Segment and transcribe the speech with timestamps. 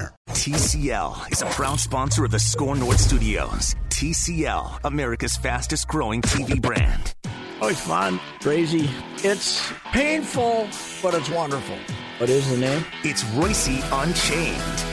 [0.00, 3.74] TCL is a proud sponsor of the Score North Studios.
[3.90, 7.14] TCL, America's fastest growing TV brand.
[7.60, 8.90] Oh, it's fun, crazy.
[9.18, 10.68] It's painful,
[11.02, 11.76] but it's wonderful.
[12.18, 12.84] What is the name?
[13.04, 14.84] It's Reusse Unchained.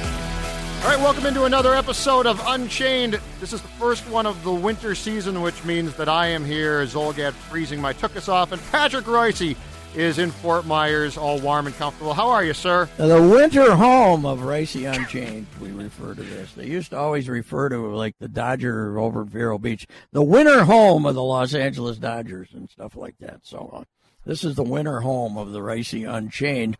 [0.84, 3.20] All right, welcome into another episode of Unchained.
[3.40, 6.84] This is the first one of the winter season, which means that I am here,
[6.86, 9.56] Zulgad freezing my tuchus off, and Patrick Reusse
[9.96, 12.14] is in Fort Myers, all warm and comfortable.
[12.14, 12.90] How are you, sir?
[12.98, 16.54] The winter home of Reusse Unchained, we refer to this.
[16.54, 20.24] They used to always refer to it like the Dodger over at Vero Beach, the
[20.24, 23.42] winter home of the Los Angeles Dodgers and stuff like that.
[23.44, 23.86] So
[24.26, 26.78] this is the winter home of the Reusse Unchained,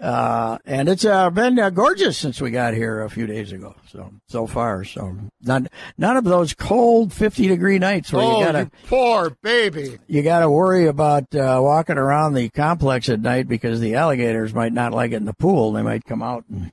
[0.00, 3.74] uh, and it's uh, been uh, gorgeous since we got here a few days ago.
[3.88, 8.44] So so far, so none none of those cold fifty degree nights where oh, you
[8.44, 9.98] gotta you poor baby.
[10.06, 14.72] you gotta worry about uh, walking around the complex at night because the alligators might
[14.72, 15.72] not like it in the pool.
[15.72, 16.70] They might come out and,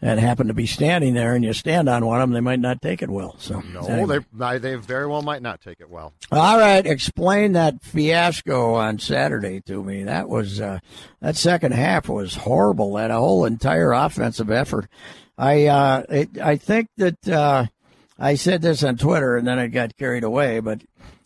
[0.00, 2.60] and happen to be standing there, and you stand on one of them, they might
[2.60, 3.36] not take it well.
[3.38, 4.18] So No, anyway.
[4.32, 6.12] they they very well might not take it well.
[6.30, 10.04] All right, explain that fiasco on Saturday to me.
[10.04, 10.78] That was uh,
[11.20, 12.94] that second half was horrible.
[12.94, 14.86] That whole entire offensive effort.
[15.36, 17.66] I uh, it, I think that uh,
[18.18, 20.82] I said this on Twitter and then I got carried away, but.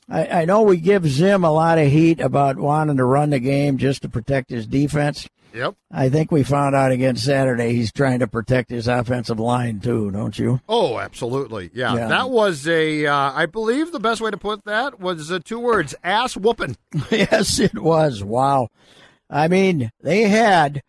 [0.07, 3.39] I, I know we give Zim a lot of heat about wanting to run the
[3.39, 5.27] game just to protect his defense.
[5.55, 5.77] Yep.
[5.93, 10.11] I think we found out again Saturday he's trying to protect his offensive line too,
[10.11, 10.61] don't you?
[10.69, 11.71] Oh, absolutely.
[11.73, 12.09] Yeah, Yeah.
[12.09, 13.07] that was a.
[13.07, 16.77] Uh, I believe the best way to put that was uh, two words: ass whooping.
[17.11, 18.25] yes, it was.
[18.25, 18.69] Wow.
[19.31, 20.83] I mean, they had,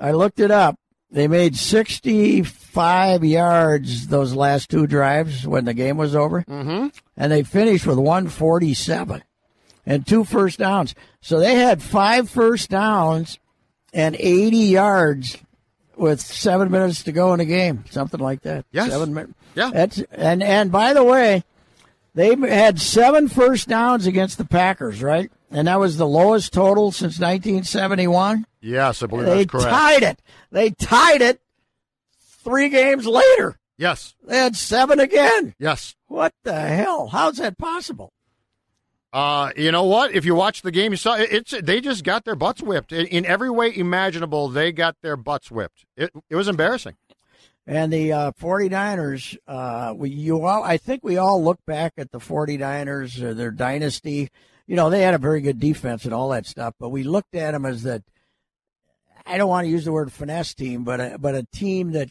[0.00, 0.76] I looked it up,
[1.10, 6.42] they made 65 yards those last two drives when the game was over.
[6.42, 6.88] Mm-hmm.
[7.16, 9.22] And they finished with 147
[9.86, 10.94] and two first downs.
[11.20, 13.38] So they had five first downs
[13.94, 15.38] and 80 yards
[15.96, 18.66] with seven minutes to go in the game, something like that.
[18.72, 18.90] Yes.
[18.90, 19.34] Seven minutes.
[19.54, 19.70] Yeah.
[19.72, 21.44] That's and and by the way,
[22.14, 25.30] they had seven first downs against the Packers, right?
[25.50, 28.44] And that was the lowest total since 1971.
[28.60, 29.64] Yes, I believe that's correct.
[29.66, 30.22] They tied it.
[30.50, 31.40] They tied it
[32.42, 33.56] three games later.
[33.78, 35.54] yes, They had seven again.
[35.58, 35.94] yes.
[36.08, 37.08] What the hell?
[37.08, 38.12] How's that possible?
[39.14, 40.12] Uh, you know what?
[40.12, 42.90] If you watch the game, you saw it, it's they just got their butts whipped
[42.90, 44.48] in, in every way imaginable.
[44.48, 45.86] They got their butts whipped.
[45.96, 46.96] It it was embarrassing.
[47.64, 52.10] And the uh, 49ers, uh, we, you all, I think we all look back at
[52.10, 54.30] the 49ers, uh, their dynasty.
[54.66, 57.36] You know, they had a very good defense and all that stuff, but we looked
[57.36, 58.02] at them as that.
[59.24, 62.08] I don't want to use the word finesse team, but a, but a team that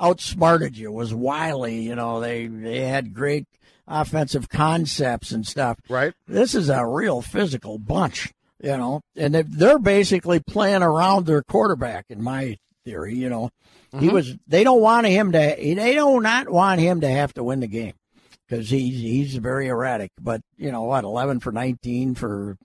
[0.00, 1.82] outsmarted you was wily.
[1.82, 3.46] You know, they they had great
[3.88, 5.78] offensive concepts and stuff.
[5.88, 6.12] Right.
[6.26, 8.32] This is a real physical bunch,
[8.62, 13.14] you know, and they- they're basically playing around their quarterback, in my theory.
[13.14, 13.50] You know,
[13.98, 14.36] he was.
[14.46, 15.38] They don't want him to.
[15.38, 17.94] They do not want him to have to win the game
[18.46, 20.10] because he's he's very erratic.
[20.20, 22.56] But you know what, eleven for nineteen for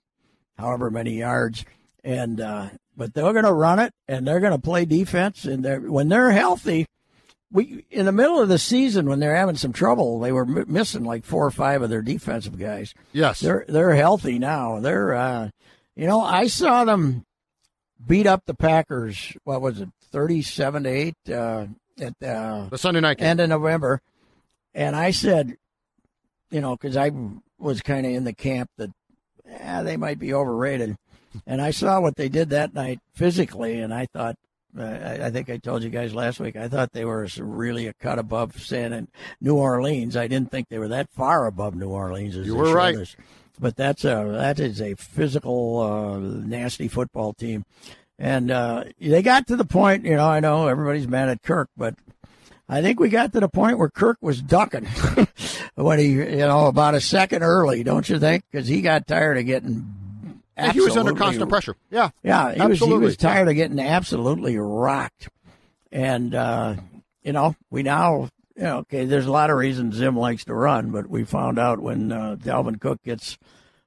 [0.58, 1.64] however many yards,
[2.04, 5.64] and uh, but they're going to run it and they're going to play defense, and
[5.64, 6.86] they're, when they're healthy.
[7.54, 10.64] We in the middle of the season when they're having some trouble, they were m-
[10.66, 12.94] missing like four or five of their defensive guys.
[13.12, 13.38] Yes.
[13.38, 14.80] They're they're healthy now.
[14.80, 15.50] They're uh,
[15.94, 17.24] you know I saw them
[18.04, 19.36] beat up the Packers.
[19.44, 21.66] What was it, thirty-seven to eight uh,
[22.00, 23.28] at uh, the Sunday night game.
[23.28, 24.02] end of November,
[24.74, 25.56] and I said,
[26.50, 27.12] you know, because I
[27.56, 28.90] was kind of in the camp that
[29.46, 30.96] yeah, they might be overrated,
[31.46, 34.34] and I saw what they did that night physically, and I thought.
[34.78, 36.56] I I think I told you guys last week.
[36.56, 39.08] I thought they were really a cut above San and
[39.40, 40.16] New Orleans.
[40.16, 42.36] I didn't think they were that far above New Orleans.
[42.36, 42.96] As You were right.
[42.96, 43.16] us.
[43.60, 47.64] But that's a that is a physical, uh, nasty football team,
[48.18, 50.04] and uh, they got to the point.
[50.04, 51.94] You know, I know everybody's mad at Kirk, but
[52.68, 54.86] I think we got to the point where Kirk was ducking
[55.74, 58.44] when he, you know, about a second early, don't you think?
[58.50, 60.03] Because he got tired of getting.
[60.56, 61.76] Yeah, he was under constant pressure.
[61.90, 62.10] Yeah.
[62.22, 62.78] Yeah, he was.
[62.78, 65.28] He was tired of getting absolutely rocked,
[65.90, 66.76] and uh,
[67.22, 69.04] you know, we now, you know, okay.
[69.04, 72.36] There's a lot of reasons Zim likes to run, but we found out when uh,
[72.38, 73.36] Dalvin Cook gets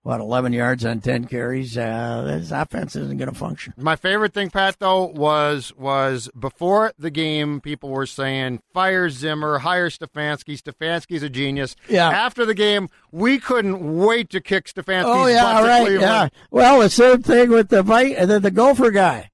[0.07, 3.73] what 11 yards on 10 carries, uh, his offense isn't going to function.
[3.75, 9.57] My favorite thing, Pat, though, was was before the game, people were saying fire Zimmer,
[9.57, 10.61] hire Stefanski.
[10.61, 11.75] Stefanski's a genius.
[11.89, 12.07] Yeah.
[12.07, 15.91] After the game, we couldn't wait to kick Stefanski's Oh yeah, to right.
[15.91, 16.29] Yeah.
[16.51, 19.31] Well, the same thing with the the, the Gopher guy.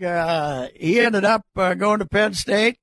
[0.00, 2.78] Uh, he ended up uh, going to Penn State,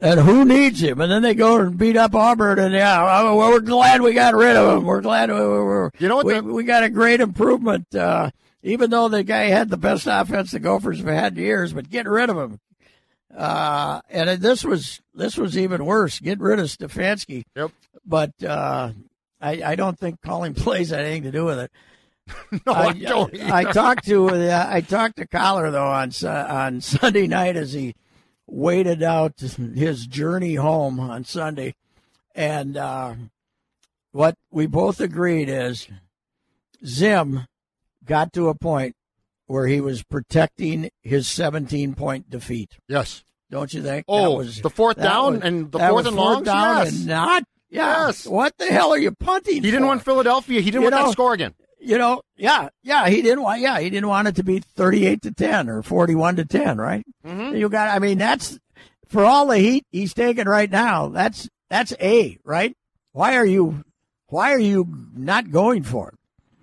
[0.00, 1.00] and who needs him?
[1.00, 4.34] And then they go and beat up Auburn, and yeah, well, we're glad we got
[4.34, 4.84] rid of him.
[4.84, 7.94] We're glad we, we, You know what we, the- we got a great improvement.
[7.94, 8.30] Uh,
[8.62, 11.88] even though the guy had the best offense the Gophers have had in years, but
[11.88, 12.60] get rid of him.
[13.34, 16.18] Uh, and this was this was even worse.
[16.18, 17.44] Get rid of Stefanski.
[17.54, 17.70] Yep.
[18.04, 18.92] But uh,
[19.40, 21.70] I, I don't think calling plays had anything to do with it.
[22.66, 23.34] No, I, I, don't.
[23.40, 23.72] I either.
[23.72, 27.94] talked to uh, I talked to Collar though on on Sunday night as he
[28.48, 31.74] waited out his journey home on Sunday,
[32.34, 33.14] and uh,
[34.12, 35.86] what we both agreed is
[36.84, 37.46] Zim
[38.04, 38.94] got to a point
[39.46, 42.78] where he was protecting his 17 point defeat.
[42.88, 43.22] Yes.
[43.50, 44.04] Don't you think?
[44.08, 46.44] Oh, That was- the fourth down was- and the fourth and longs?
[46.44, 46.96] down Yes.
[46.96, 47.44] and not.
[47.70, 48.06] Yeah.
[48.06, 48.26] Yes.
[48.26, 49.54] What the hell are you punting?
[49.54, 49.86] He didn't for?
[49.86, 50.60] want Philadelphia.
[50.60, 51.54] He didn't You want know- that score again.
[51.80, 55.22] You know, yeah, yeah, he didn't want, yeah, he didn't want it to be thirty-eight
[55.22, 57.04] to ten or forty-one to ten, right?
[57.24, 57.56] Mm-hmm.
[57.56, 58.58] You got, I mean, that's
[59.08, 61.08] for all the heat he's taking right now.
[61.08, 62.76] That's that's a right.
[63.12, 63.84] Why are you,
[64.28, 66.14] why are you not going for it?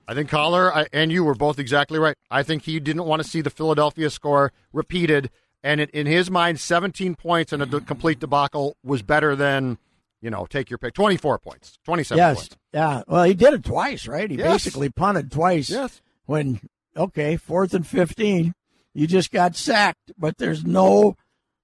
[0.07, 2.15] I think Collar and you were both exactly right.
[2.29, 5.31] I think he didn't want to see the Philadelphia score repeated,
[5.63, 9.79] and it, in his mind, 17 points and a complete debacle was better than,
[10.25, 12.57] you know, take your pick, 24 points, 27 yes, points.
[12.73, 13.03] yeah.
[13.07, 14.27] Well, he did it twice, right?
[14.29, 14.51] He Yes.
[14.63, 15.69] basically punted twice.
[15.69, 16.01] Yes.
[16.25, 16.61] When
[16.97, 18.55] okay, fourth and fifteen,
[18.95, 21.15] you just got sacked, but there's no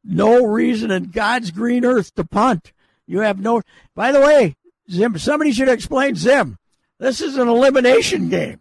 [0.03, 2.71] no reason in God's green earth to punt.
[3.07, 3.63] You have no.
[3.95, 4.55] By the way,
[4.91, 6.59] Zim, somebody should explain Zim.
[6.99, 8.59] This is an elimination game.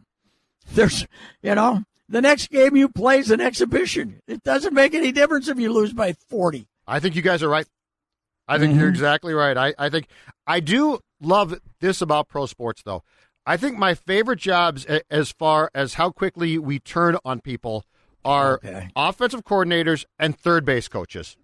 [0.73, 1.07] There's,
[1.43, 4.23] you know, the next game you play is an exhibition.
[4.27, 6.69] It doesn't make any difference if you lose by forty.
[6.87, 7.67] I think you guys are right.
[8.51, 9.57] I think you're exactly right.
[9.57, 10.07] I, I think
[10.47, 13.03] I do love this about pro sports, though.
[13.47, 17.85] I think my favorite jobs, a- as far as how quickly we turn on people,
[18.25, 18.89] are Okay.
[18.97, 21.37] offensive coordinators and third base coaches.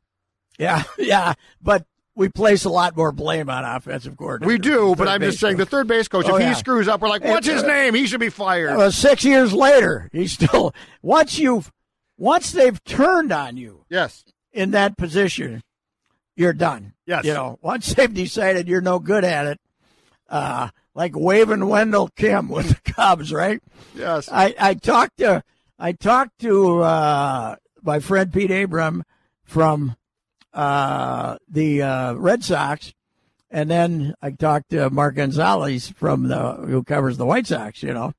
[0.58, 4.46] Yeah, yeah, but we place a lot more blame on offensive coordinators.
[4.46, 6.48] We do, but I'm just saying the third base coach, Oh, if yeah.
[6.50, 7.94] he screws up, we're like, what's his uh, name?
[7.94, 8.76] He should be fired.
[8.76, 11.70] Well, six years later, he's still once you've
[12.18, 14.24] once they've turned on you yes.
[14.52, 15.62] in that position,
[16.36, 16.92] you're done.
[17.06, 17.24] Yes.
[17.24, 19.60] You know, once they've decided you're no good at it,
[20.28, 23.60] uh, like waving Wendell Kim with the Cubs, right?
[23.94, 24.28] Yes.
[24.30, 25.42] I, I talked to
[25.78, 29.04] I talked to uh, my friend Pete Abraham
[29.44, 29.96] from
[30.54, 32.94] uh, the uh, Red Sox,
[33.50, 37.82] and then I talked to Mark Gonzalez from the who covers the White Sox.
[37.82, 38.14] You know,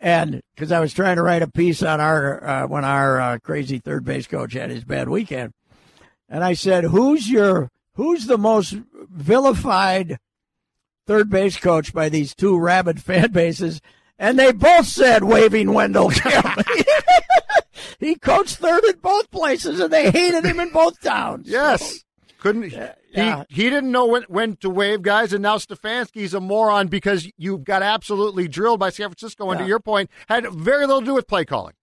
[0.00, 3.38] and because I was trying to write a piece on our uh, when our uh,
[3.38, 5.52] crazy third base coach had his bad weekend,
[6.28, 10.18] and I said, "Who's your who's the most vilified
[11.06, 13.80] third base coach by these two rabid fan bases?"
[14.18, 16.42] And they both said, "Waving Wendell Kim."
[17.98, 21.48] he coached third in both places, and they hated him in both towns.
[21.58, 22.04] Yes.
[22.40, 23.44] Couldn't yeah.
[23.48, 23.62] he?
[23.62, 27.58] He didn't know when, when to wave guys, and now Stefanski's a moron because you
[27.58, 29.50] got absolutely drilled by San Francisco.
[29.50, 31.74] And to your point, had very little to do with play calling.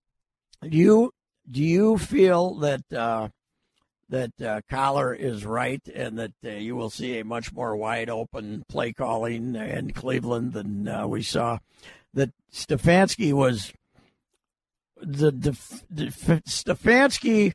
[0.61, 1.11] Do you
[1.49, 3.29] do you feel that uh,
[4.09, 8.09] that uh, Collar is right, and that uh, you will see a much more wide
[8.09, 11.59] open play calling in Cleveland than uh, we saw?
[12.13, 13.73] That Stefanski was
[15.01, 15.57] the, the,
[15.89, 16.05] the
[16.47, 17.53] Stefanski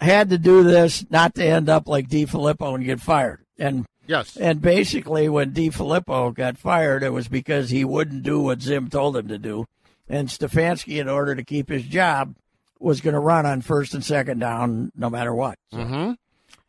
[0.00, 4.36] had to do this not to end up like DeFilippo and get fired, and Yes.
[4.38, 9.16] and basically, when DeFilippo got fired, it was because he wouldn't do what Zim told
[9.16, 9.66] him to do.
[10.08, 12.34] And Stefanski, in order to keep his job,
[12.80, 15.58] was going to run on first and second down no matter what.
[15.70, 16.12] So Mm-hmm.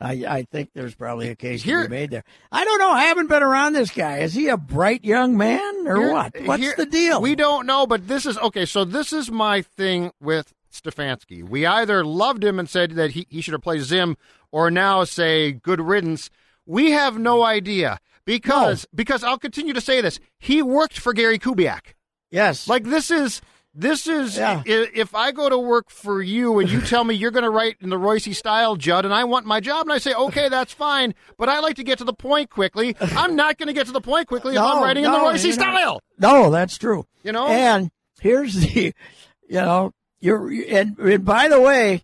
[0.02, 2.24] I, I think there's probably a case Here- to be made there.
[2.54, 2.90] I don't know.
[2.92, 4.20] I haven't been around this guy.
[4.20, 6.36] Is he a bright young man or Here- what?
[6.46, 7.22] What's here- the deal?
[7.22, 8.66] We don't know, but this is okay.
[8.66, 11.44] So this is my thing with Stefanski.
[11.48, 14.16] We either loved him and said that he, he should have played Zim,
[14.52, 16.30] or now say good riddance.
[16.66, 20.20] We have no idea because because I'll continue to say this.
[20.38, 21.94] He worked for Gary Kubiak.
[22.32, 22.68] yes.
[22.70, 23.42] Like this is
[23.80, 24.62] This is Yeah.
[24.66, 27.78] if I go to work for you and you tell me you're going to write
[27.80, 30.74] in the Reusse style, Judd, and I want my job, and I say, okay, that's
[30.74, 32.96] fine, but I like to get to the point quickly.
[33.00, 35.18] I'm not going to get to the point quickly if I'm No, writing in the
[35.18, 35.54] no, Reusse you know.
[35.54, 36.02] style.
[36.18, 37.06] No, that's true.
[37.24, 37.48] You know?
[37.48, 38.94] And here's the,
[39.50, 42.04] you know, you're and, and by the way,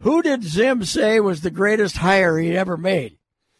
[0.00, 3.18] who did Zim say was the greatest hire he'd ever made?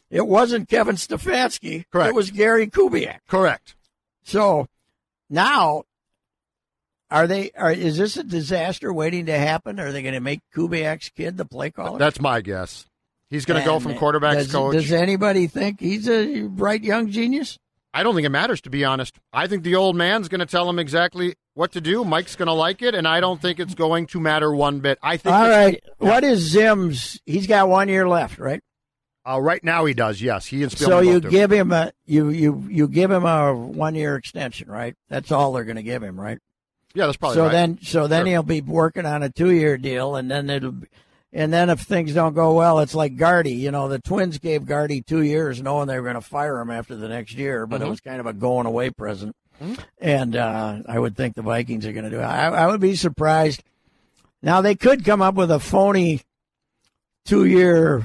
[0.08, 1.84] It wasn't Kevin Stefanski.
[1.90, 2.10] Correct.
[2.10, 3.18] It was Gary Kubiak.
[3.26, 3.74] Correct.
[4.22, 4.68] So
[5.28, 5.82] now,
[7.14, 7.52] are they?
[7.56, 9.78] Are is this a disaster waiting to happen?
[9.78, 11.98] Are they going to make Kubiak's kid the play caller?
[11.98, 12.86] That's my guess.
[13.30, 14.72] He's going to go from quarterbacks does, coach.
[14.74, 17.58] Does anybody think he's a bright young genius?
[17.92, 19.20] I don't think it matters, to be honest.
[19.32, 22.04] I think the old man's going to tell him exactly what to do.
[22.04, 24.98] Mike's going to like it, and I don't think it's going to matter one bit.
[25.00, 25.80] I think All right.
[25.98, 27.20] What is Zim's?
[27.24, 28.60] He's got one year left, right?
[29.24, 30.20] Uh, right now he does.
[30.20, 31.30] Yes, he and Spielman So you do.
[31.30, 34.94] give him a you you you give him a one year extension, right?
[35.08, 36.38] That's all they're going to give him, right?
[36.94, 37.52] Yeah, that's probably so right.
[37.52, 38.30] then so then Sure.
[38.30, 40.72] he'll be working on a two year deal, and then it'll.
[40.72, 40.86] be,
[41.32, 43.54] And then if things don't go well, it's like Gardy.
[43.54, 46.70] You know, the Twins gave Gardy two years, knowing they were going to fire him
[46.70, 47.90] after the next year, but it Mhm.
[47.90, 49.34] was kind of a going away present.
[49.60, 49.78] Mhm.
[50.00, 52.24] And uh, I would think the Vikings are going to do it.
[52.24, 53.62] I, I would be surprised.
[54.42, 56.20] Now they could come up with a phony
[57.24, 58.02] two year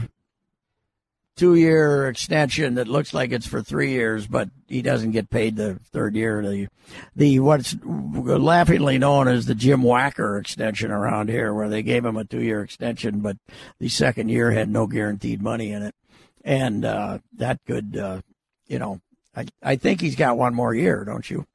[1.39, 5.55] two year extension that looks like it's for three years, but he doesn't get paid
[5.55, 6.41] the third year.
[6.41, 6.67] The
[7.15, 12.17] the what's laughingly known as the Jim Wacker extension around here, where they gave him
[12.17, 13.38] a two year extension, but
[13.79, 15.96] the second year had no guaranteed money in it,
[16.43, 18.19] and uh, that could, uh,
[18.67, 19.00] you know,
[19.36, 21.46] I I think he's got one more year, don't you?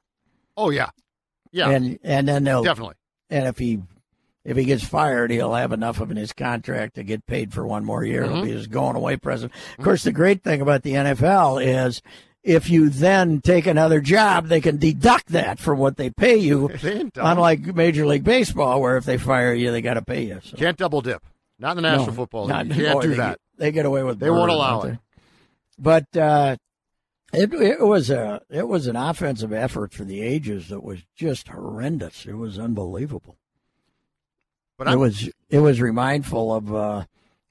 [0.57, 0.91] oh yeah,
[1.53, 2.95] yeah, And and then they'll definitely.
[3.29, 3.83] and if he
[4.45, 7.67] if he gets fired, he'll have enough of in his contract to get paid for
[7.67, 8.25] one more year.
[8.25, 9.53] It'll be his going away present.
[9.79, 12.03] Of course, the great thing about the NFL is
[12.43, 16.71] if you then take another job, they can deduct that from what they pay you.
[16.83, 17.09] They.
[17.17, 20.41] Unlike Major League Baseball, where if they fire you, they got to pay you.
[20.45, 21.23] So, Can't double dip.
[21.59, 22.77] Not in the National no, Football not- League.
[22.77, 23.41] You can't boy, do they that.
[23.57, 24.19] They get away with.
[24.19, 24.99] They won't allow it.
[25.79, 26.57] But uh,
[27.33, 31.49] it it was a it was an offensive effort for the ages that was just
[31.49, 32.27] horrendous.
[32.27, 33.39] It was unbelievable.
[34.77, 37.05] But it I'm, was it was remindful of uh,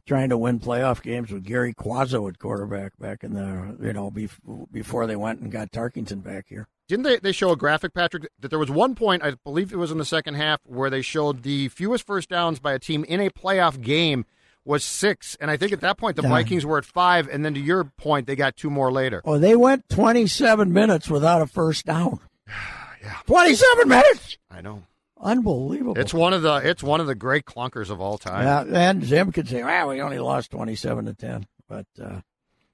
[0.05, 4.11] trying to win playoff games with Gary Cuozzo at quarterback back in the you know
[4.11, 6.67] bef- before they went and got Tarkenton back here.
[6.87, 9.77] didn't they, they show a graphic, Patrick, that there was one point, I believe it
[9.77, 13.05] was in the second half, where they showed the fewest first downs by a team
[13.05, 14.25] in a playoff game
[14.65, 15.35] was six.
[15.39, 16.21] And I think at that point the.
[16.23, 17.27] Vikings were at five.
[17.27, 19.21] And then to your point, they got two more later.
[19.25, 22.19] Oh, they went 27 minutes without a first down.
[23.01, 23.17] Yeah.
[23.25, 24.37] 27 minutes.
[24.49, 24.83] I know.
[25.19, 25.97] Unbelievable.
[25.97, 28.43] It's one of the it's one of the great clunkers of all time.
[28.45, 32.21] Yeah, and Zim could say, "Well, we only lost twenty-seven to ten, but uh,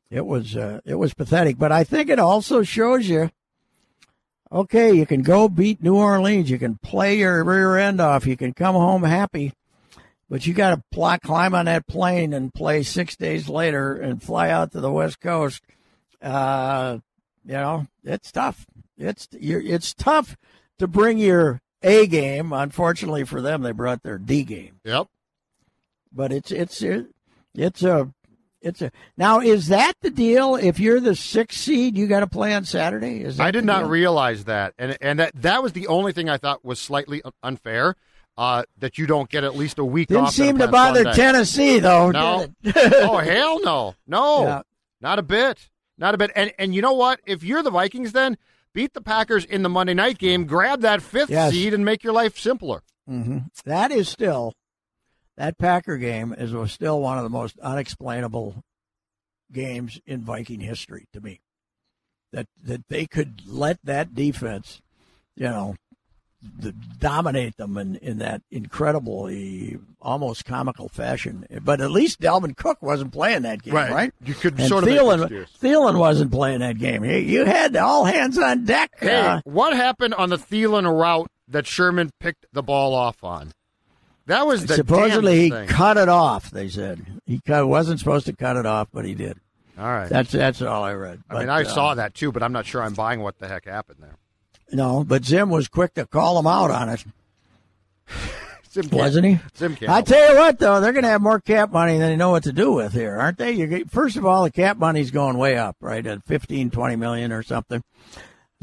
[0.09, 3.29] it was uh, it was pathetic." But I think it also shows you,
[4.51, 8.35] okay, you can go beat New Orleans, you can play your rear end off, you
[8.35, 9.53] can come home happy,
[10.27, 14.49] but you got to climb on that plane and play six days later and fly
[14.49, 15.61] out to the West Coast.
[16.21, 16.97] Uh,
[17.45, 18.65] you know, it's tough.
[18.97, 20.35] It's it's tough
[20.79, 22.51] to bring your A game.
[22.53, 25.07] Unfortunately for them, they brought their D game Yep.
[26.11, 26.83] but it's it's
[27.55, 28.11] it's a
[28.61, 32.27] it's a now is that the deal if you're the sixth seed you got to
[32.27, 33.89] play on saturday is I did not deal?
[33.89, 37.95] realize that, and and that that was the only thing I thought was slightly unfair.
[38.37, 40.33] Uh, that you don't get at least a week didn't off.
[40.33, 41.15] seem to bother Sunday.
[41.21, 42.47] tennessee though No.
[42.75, 44.61] oh hell no, no, Yeah.
[45.01, 46.31] not a bit, not a bit.
[46.35, 47.19] And and you know what?
[47.25, 48.37] If you're the Vikings, then
[48.73, 51.53] beat the Packers in the Monday night game, grab that fifth Yes.
[51.53, 52.83] seed, and make your life simpler.
[53.09, 53.45] Mhm.
[53.65, 54.53] That is still
[55.37, 58.61] that packer game is was still one of the most unexplainable
[59.51, 61.39] games in viking history to me
[62.31, 64.81] that that they could let that defense
[65.35, 65.75] you know
[66.41, 71.45] the, dominate them in, in that incredibly almost comical fashion.
[71.61, 74.13] But at least Dalvin Cook wasn't playing that game, right?
[74.23, 75.49] You could And sort of make Thielen, excuse.
[75.61, 77.03] Thielen wasn't playing that game.
[77.03, 78.91] You, you had all hands on deck.
[78.99, 83.51] Hey, uh, what happened on the Thielen route that Sherman picked the ball off on?
[84.27, 85.67] That was the supposedly he thing.
[85.67, 86.51] cut it off.
[86.51, 89.39] They said he cut, wasn't supposed to cut it off, but he did.
[89.75, 90.07] All right.
[90.07, 91.23] That's that's all I read.
[91.29, 93.47] I mean, I uh, saw that too, but I'm not sure I'm buying what the
[93.47, 94.15] heck happened there.
[94.71, 97.03] No, but Zim was quick to call him out on it,
[98.91, 99.39] wasn't he?
[99.89, 102.29] I tell you what, though, they're going to have more cap money than they know
[102.29, 103.51] what to do with here, aren't they?
[103.51, 106.95] You get, first of all, the cap money's going way up, right, at 15, 20
[106.95, 107.83] million or something.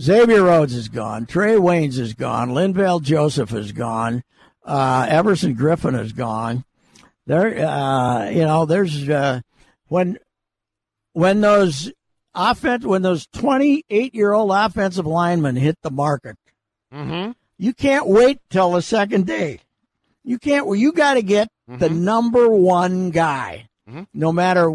[0.00, 1.26] Xavier Rhodes is gone.
[1.26, 2.50] Trae Waynes is gone.
[2.50, 4.22] Linval Joseph is gone.
[4.64, 6.64] Uh, Everson Griffen is gone.
[7.26, 9.40] There, uh, you know, there's uh,
[9.88, 10.18] when
[11.12, 11.90] when those
[12.36, 16.36] offense when those 28 year old offensive linemen hit the market,
[16.92, 17.32] Mm-hmm.
[17.58, 19.60] You can't wait till the second day.
[20.22, 20.66] You can't.
[20.66, 22.04] Well, you got to get the Mm-hmm.
[22.04, 23.68] number one guy,
[24.14, 24.70] no matter.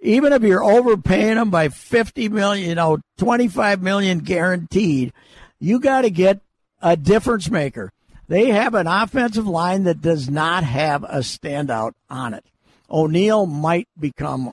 [0.00, 5.12] Even if you're overpaying them by fifty million, you know, twenty five million guaranteed,
[5.58, 6.40] you got to get
[6.80, 7.92] a difference maker.
[8.28, 12.44] They have an offensive line that does not have a standout on it.
[12.90, 14.52] O'Neill might become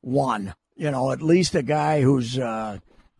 [0.00, 0.54] one.
[0.78, 2.78] You know, at least a guy who's, uh,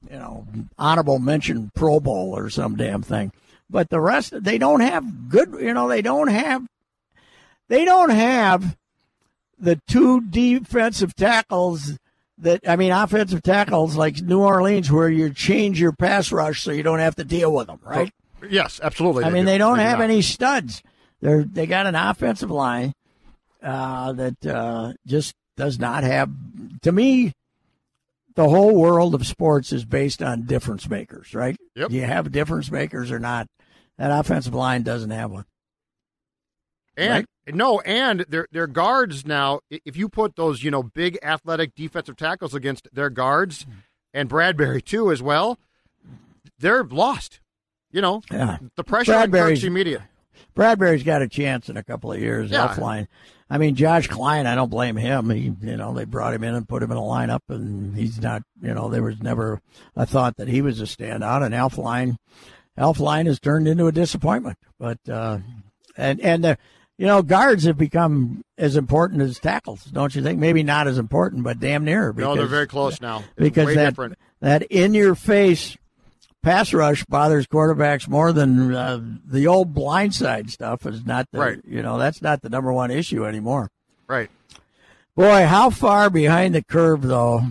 [0.09, 0.47] you know,
[0.79, 3.33] honorable mention Pro Bowl or some damn thing.
[3.69, 5.55] But the rest, they don't have good.
[5.61, 6.67] You know, they don't have.
[7.69, 8.77] They don't have
[9.59, 11.99] the two defensive tackles
[12.39, 16.71] that I mean, offensive tackles like New Orleans, where you change your pass rush so
[16.71, 18.13] you don't have to deal with them, right?
[18.49, 19.25] Yes, absolutely.
[19.25, 19.47] I mean, do.
[19.47, 20.83] they don't do have any studs.
[21.21, 22.95] They're they got an offensive line
[23.63, 26.31] uh, that uh, just does not have.
[26.83, 27.33] To me,
[28.39, 31.57] the whole world of sports is based on difference makers, right?
[31.75, 31.91] Yep.
[31.91, 33.49] You have difference makers or not.
[33.99, 35.45] That offensive line doesn't have one.
[36.97, 39.59] And no, and their their guards now.
[39.71, 43.73] If you put those, you know, big athletic defensive tackles against their guards, hmm.
[44.15, 45.59] and Bradbury too as well,
[46.61, 47.41] they're lost.
[47.91, 48.59] You know, Yeah.
[48.77, 50.03] the pressure on Kirk's immediate.
[50.55, 52.53] Bradbury's got a chance in a couple of years.
[52.53, 52.69] Yeah.
[52.69, 53.09] Elflein.
[53.51, 54.47] I mean, Josh Kline.
[54.47, 55.31] I don't blame him.
[55.31, 58.21] He, you know, they brought him in and put him in a lineup, and he's
[58.21, 58.43] not.
[58.63, 59.61] You know, there was never
[59.97, 61.45] a thought that he was a standout.
[61.45, 62.17] And Elflein,
[62.77, 64.59] Alf Line has turned into a disappointment.
[64.79, 65.39] But uh,
[65.97, 66.59] and and the,
[66.99, 70.39] you know, guards have become as important as tackles, don't you think?
[70.39, 72.13] Maybe not as important, but damn near.
[72.13, 73.19] No, they're very close now.
[73.19, 74.19] It's because that different.
[74.41, 75.77] that in your face
[76.43, 81.59] pass rush bothers quarterbacks more than uh, the old blindside stuff is not the Right.
[81.67, 83.71] you know that's not the number one issue anymore.
[84.07, 84.31] Right.
[85.15, 87.43] Boy, how far behind the curve though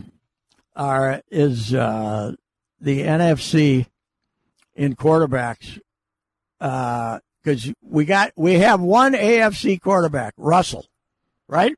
[0.75, 2.33] are is uh,
[2.79, 3.87] the NFC
[4.75, 5.79] in quarterbacks?
[6.59, 10.85] Because we got we have one AFC quarterback, Russell,
[11.47, 11.75] right?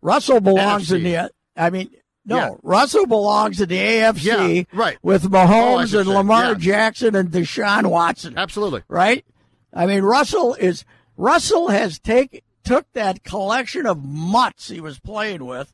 [0.00, 1.30] Russell belongs in the.
[1.56, 1.90] I mean,
[2.24, 2.50] no, Yeah.
[2.62, 4.98] Russell belongs in the AFC, Yeah, right.
[5.02, 6.08] with Mahomes and.
[6.08, 6.54] Lamar Yeah.
[6.54, 8.82] Jackson and Deshaun Watson Absolutely.
[8.88, 9.24] right?
[9.74, 10.84] I mean, Russell is
[11.16, 15.72] Russell has take took that collection of mutts he was playing with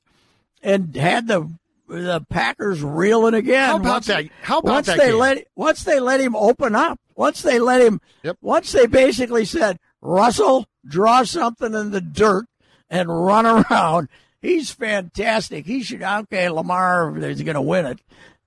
[0.62, 1.50] and had the
[1.88, 3.68] the Packers reeling again.
[3.70, 4.24] How about once, that?
[4.42, 5.18] How about once that they game?
[5.18, 8.36] let once they let him open up, once they let him, Yep.
[8.42, 12.46] once they basically said, Russell, draw something in the dirt
[12.90, 14.08] and run around.
[14.40, 15.66] He's fantastic.
[15.66, 16.48] He should okay.
[16.48, 17.98] Lamar is going to win it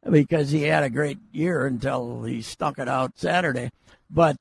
[0.09, 3.71] because he had a great year until he stunk it out Saturday.
[4.09, 4.37] But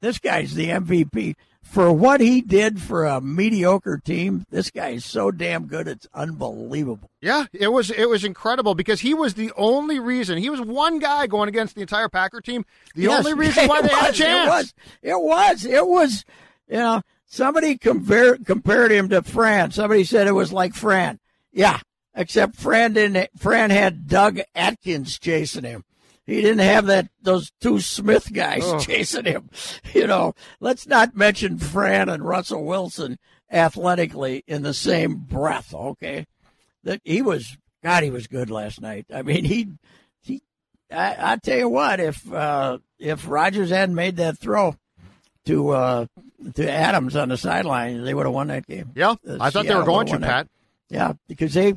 [0.00, 4.46] this guy's the MVP for what he did for a mediocre team.
[4.50, 7.10] This guy is so damn good; it's unbelievable.
[7.20, 10.38] Yeah, it was it was incredible because he was the only reason.
[10.38, 12.64] He was one guy going against the entire Packer team.
[12.94, 14.46] The Yes, only reason why they had a chance.
[14.46, 14.74] It was.
[15.02, 15.64] It was.
[15.64, 16.24] It was.
[16.68, 19.70] You know, somebody compared compared him to Fran.
[19.70, 21.18] Somebody said it was like Fran.
[21.52, 21.80] Yeah,
[22.14, 23.30] except Fran didn't.
[23.38, 25.84] Fran had Doug Atkins chasing him.
[26.26, 29.48] He didn't have that those two Smith guys chasing him.
[29.94, 33.18] You know, let's not mention Fran and Russell Wilson
[33.50, 35.72] athletically in the same breath.
[35.72, 36.26] Okay,
[36.84, 37.56] that he was.
[37.82, 39.06] God, he was good last night.
[39.12, 39.68] I mean, he
[40.22, 40.42] he
[40.92, 44.76] I, I tell you what, if uh, if Rodgers hadn't made that throw
[45.46, 46.06] to uh,
[46.54, 48.92] to Adams on the sideline, they would have won that game.
[48.94, 50.20] Yeah, Uh, I thought they were going to Pat.
[50.20, 50.48] that.
[50.94, 51.74] Yeah, because they,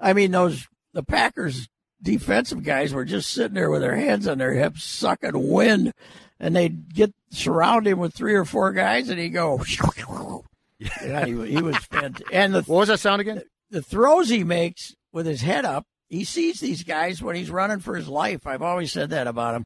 [0.00, 1.68] I mean, those the Packers
[2.02, 5.92] defensive guys were just sitting there with their hands on their hips, sucking wind,
[6.40, 9.60] and they'd get surround him with three or four guys, and he'd go.
[10.78, 12.28] Yeah, he, he was fantastic.
[12.32, 13.42] And the What was that sound again?
[13.70, 17.80] the throws he makes with his head up, he sees these guys when he's running
[17.80, 18.46] for his life.
[18.46, 19.64] I've always said that about him.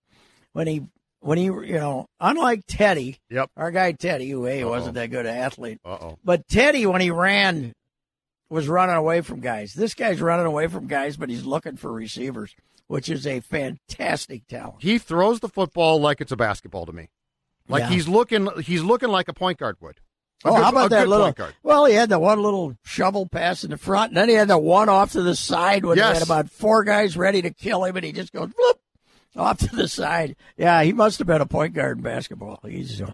[0.52, 0.82] When he,
[1.20, 3.50] when he, you know, unlike Teddy, Yep.
[3.56, 6.18] our guy Teddy, who hey, wasn't that good an athlete, Uh oh.
[6.24, 7.72] but Teddy, when he ran,
[8.48, 9.72] was running away from guys.
[9.74, 12.54] This guy's running away from guys, but he's looking for receivers,
[12.88, 14.82] which is a fantastic talent.
[14.82, 17.08] He throws the football like it's a basketball to me.
[17.68, 17.90] Like Yeah.
[17.90, 19.98] he's looking he's looking like a point guard would.
[20.44, 21.32] A Oh, good- how about that little?
[21.62, 24.48] Well, he had the one little shovel pass in the front, and then he had
[24.48, 27.84] the one off to the side when he had about four guys ready to kill
[27.84, 28.78] him, and he just goes bloop
[29.36, 30.36] off to the side.
[30.56, 32.60] Yeah, he must have been a point guard in basketball.
[32.64, 33.12] He's uh,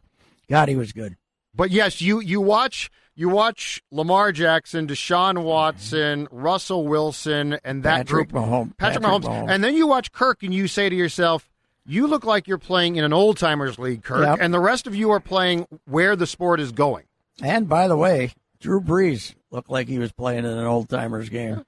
[0.48, 1.16] God, he was good.
[1.54, 8.06] But yes, you you watch you watch Lamar Jackson, Deshaun Watson, Russell Wilson, and that
[8.06, 9.24] Patrick group, Mahomes- Patrick, Patrick Mahomes.
[9.46, 9.50] Mahomes.
[9.50, 11.48] and then you watch Kirk, and you say to yourself,
[11.86, 14.38] "You look like you're playing in an old timers league, Kirk," Yep.
[14.40, 17.04] and the rest of you are playing where the sport is going.
[17.42, 21.28] And by the way, Drew Brees looked like he was playing in an old timers
[21.30, 21.64] game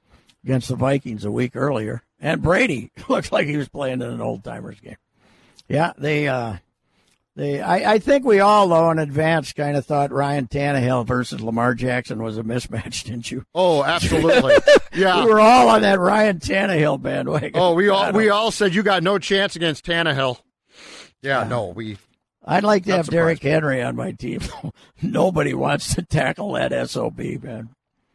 [0.48, 4.22] against the Vikings a week earlier, and Brady looks like he was playing in an
[4.22, 4.96] old timers game.
[5.68, 6.56] Yeah, they uh,
[7.37, 11.42] They, I, I think we all, though, in advance, kind of thought Ryan Tannehill versus
[11.42, 13.44] Lamar Jackson was a mismatch, didn't you?
[13.54, 14.54] Oh, absolutely.
[14.94, 15.22] Yeah.
[15.24, 17.52] We were all on that Ryan Tannehill bandwagon.
[17.54, 20.40] Oh, we all we all said you got no chance against Tannehill.
[21.22, 21.98] Yeah, no, we
[22.44, 23.40] I'd like to have Derrick.
[23.40, 24.40] Henry on my team.
[25.02, 27.68] Nobody wants to tackle that SOB, man.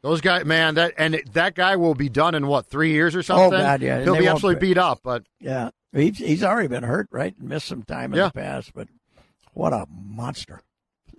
[0.04, 3.20] Those guys, man, that and that guy will be done in what three years or
[3.20, 3.60] oh, something.
[3.60, 5.00] Oh, God, yeah, he'll be absolutely beat up.
[5.04, 7.34] But Yeah, he's, he's already been hurt, right?
[7.42, 8.28] Missed some time in Yeah.
[8.28, 8.89] the past, but
[9.54, 10.62] what a monster.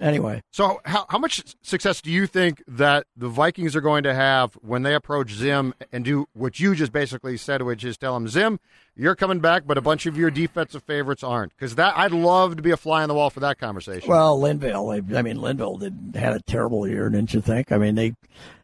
[0.00, 4.14] Anyway, so, how how much success do you think that the Vikings are going to
[4.14, 8.16] have when they approach Zim and do what you just basically said, which is tell
[8.16, 8.58] him Zim,
[8.96, 11.56] you're coming back, but a bunch of your defensive favorites aren't?
[11.56, 14.08] Because that I'd love to be a fly on the wall for that conversation.
[14.08, 17.70] well, Linval, I mean, Linval did, had a terrible year, didn't you think?
[17.70, 18.14] I mean, they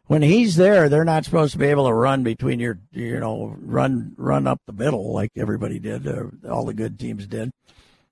[0.07, 3.55] when he's there, they're not supposed to be able to run between your, you know,
[3.61, 7.51] run run up the middle like everybody did, uh, all the good teams did.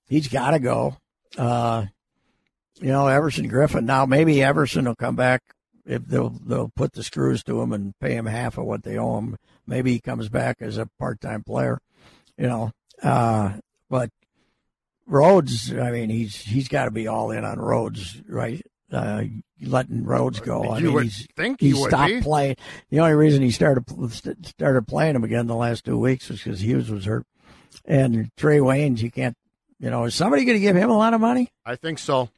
[0.07, 0.95] He's got to go.
[1.37, 1.87] Uh,
[2.79, 3.83] you know, Everson Griffen.
[3.85, 5.41] Now maybe Everson will come back
[5.85, 8.97] if they'll they'll put the screws to him and pay him half of what they
[8.97, 9.37] owe him.
[9.67, 11.79] Maybe he comes back as a part time player.
[12.37, 12.71] You know,
[13.03, 13.53] uh,
[13.89, 14.09] but
[15.05, 15.73] Rhodes.
[15.73, 18.61] I mean, he's he's got to be all in on Rhodes, right?
[18.91, 19.23] Uh,
[19.61, 20.63] letting Rhodes go.
[20.63, 22.21] I you mean, would think he he would stopped be.
[22.21, 22.55] playing.
[22.89, 23.83] The only reason he started
[24.45, 27.25] started playing him again the last two weeks was because Hughes was hurt,
[27.85, 28.99] and Trae Waynes.
[28.99, 29.35] You can't.
[29.79, 31.49] You know, is somebody going to give him a lot of money?
[31.65, 32.29] I think so.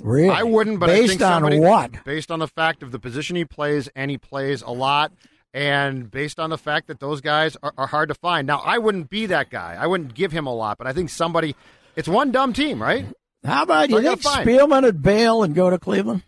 [0.00, 0.30] Really?
[0.30, 2.04] I wouldn't, but I based think on somebody, what?
[2.04, 5.12] Based on the fact of the position he plays, and he plays a lot,
[5.52, 8.46] and based on the fact that those guys are, are hard to find.
[8.46, 9.76] Now, I wouldn't be that guy.
[9.78, 11.56] I wouldn't give him a lot, but I think somebody.
[11.96, 13.06] It's one dumb team, right?
[13.44, 14.48] How about you We're gonna think.
[14.48, 16.22] Spielman would bail and go to Cleveland?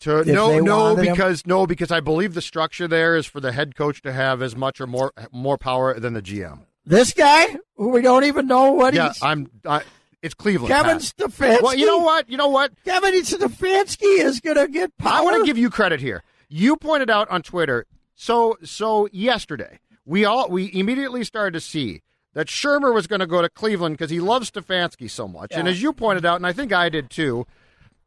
[0.00, 1.14] To no, no, wanted him?
[1.14, 4.42] because no, because I believe the structure there is for the head coach to have
[4.42, 6.60] as much or more more power than the GM.
[6.84, 9.22] This guy, who we don't even know what he Yeah, he's.
[9.22, 9.50] I'm.
[9.64, 9.82] I,
[10.24, 10.72] it's Cleveland.
[10.72, 11.02] Kevin Pat.
[11.02, 11.62] Stefanski.
[11.62, 12.30] Well, you know what?
[12.30, 12.72] You know what?
[12.84, 15.12] Kevin Stefanski is going to get power.
[15.12, 16.22] I want to give you credit here.
[16.48, 17.84] You pointed out on Twitter.
[18.14, 22.00] So so yesterday, we all we immediately started to see
[22.32, 25.52] that Shurmur was going to go to Cleveland because he loves Stefanski so much.
[25.52, 27.46] And as you pointed out, and I think I did too,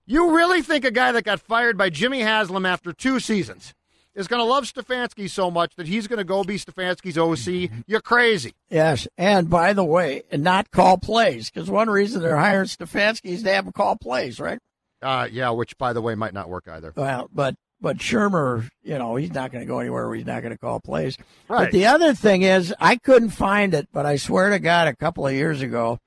[0.07, 3.75] you really think a guy that got fired by Jimmy Haslam after two seasons
[4.17, 7.71] is going to love Stefanski so much that he's going to go be Stefanski's OC?
[7.87, 8.53] You're crazy.
[8.69, 13.31] Yes, and by the way, and not call plays because one reason they're hiring Stefanski
[13.31, 14.59] is to have him call plays, right?
[15.01, 16.91] Uh, yeah, which by the way might not work either.
[16.95, 20.41] Well, but but Shurmur, you know, he's not going to go anywhere where he's not
[20.41, 21.15] going to call plays.
[21.47, 21.65] Right.
[21.65, 24.95] But the other thing is, I couldn't find it, but I swear to God, a
[24.95, 25.99] couple of years ago,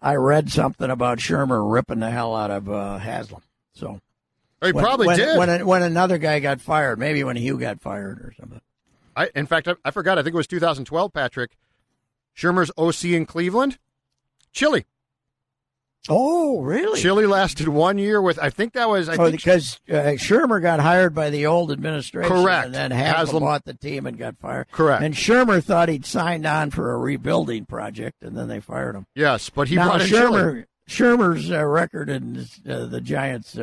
[0.00, 3.42] I read something about Shurmur ripping the hell out of uh, Haslam.
[3.74, 4.00] So
[4.64, 5.38] He when, probably when, did.
[5.38, 8.60] when when another guy got fired, maybe when Hue got fired or something.
[9.16, 10.18] I, in fact, I, I forgot.
[10.18, 11.12] I think it was 2012.
[11.12, 11.56] Patrick
[12.36, 13.78] Shurmur's OC in Cleveland,
[14.52, 14.86] Chilly.
[16.10, 16.98] Oh, really?
[17.00, 18.38] Chilly lasted one year with.
[18.38, 19.08] I think that was.
[19.08, 22.66] I Oh, think because uh, Shurmur got hired by the old administration, Correct.
[22.66, 24.70] and then Haslam, bought the team and got fired.
[24.72, 25.02] Correct.
[25.02, 29.06] And Shurmur thought he'd signed on for a rebuilding project, and then they fired him.
[29.14, 30.64] yes, but he now brought Chilly.
[30.88, 33.58] Shurmur's uh, record in uh, the Giants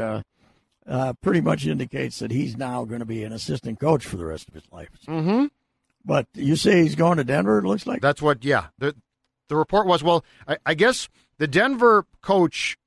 [0.88, 4.26] uh, pretty much indicates that he's now going to be an assistant coach for the
[4.26, 4.90] rest of his life.
[5.08, 5.46] Mm-hmm.
[6.04, 7.60] But you say he's going to Denver.
[7.60, 8.02] It looks like.
[8.02, 8.44] That's what.
[8.44, 8.68] Yeah.
[8.78, 8.96] The
[9.50, 10.04] the report was.
[10.04, 12.78] Well, I, I guess the Denver coach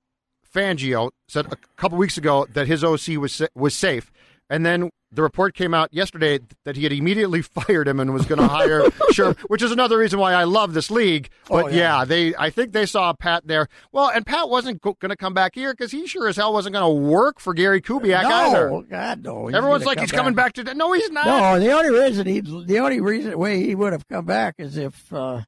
[0.54, 4.12] Fangio said a couple weeks ago that his OC was was safe,
[4.48, 8.26] and then the report came out yesterday that he had immediately fired him and was
[8.26, 11.30] going to hire Sherm, which is another reason why I love this league.
[11.48, 12.00] But Oh, yeah.
[12.00, 12.04] yeah.
[12.04, 13.68] they I think they saw Pat there.
[13.92, 16.74] Well, and Pat wasn't going to come back here because he sure as hell wasn't
[16.74, 18.82] going to work for Gary Kubiak no, either.
[18.90, 19.46] God no.
[19.46, 20.74] He's Everyone's like he's coming back to.
[20.74, 21.26] No, he's not.
[21.26, 24.76] No, the only reason he, the only reason way he would have come back is
[24.76, 25.40] if, uh,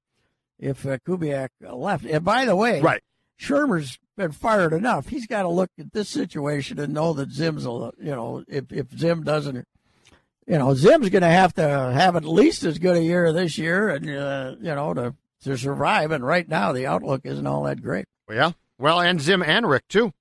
[0.58, 2.04] if uh, Kubiak left.
[2.04, 3.02] And by the way, Right.
[3.40, 5.09] Shurmur's been fired enough.
[5.09, 8.70] He's got to look at this situation and know that Zim's, a, you know, if
[8.70, 9.66] if Zim doesn't,
[10.46, 13.57] you know, Zim's going to have to have at least as good a year this
[13.57, 16.11] year, and uh, you know, to to survive.
[16.11, 18.05] And right now, the outlook isn't all that great.
[18.31, 18.53] Yeah.
[18.79, 20.12] Well, and Zim and Rick too.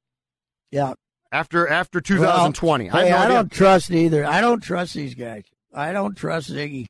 [0.71, 0.93] Yeah,
[1.31, 4.25] After after 2020, Well, I, hey, no I don't trust either.
[4.25, 5.43] I don't trust these guys.
[5.73, 6.85] I don't trust Ziggy.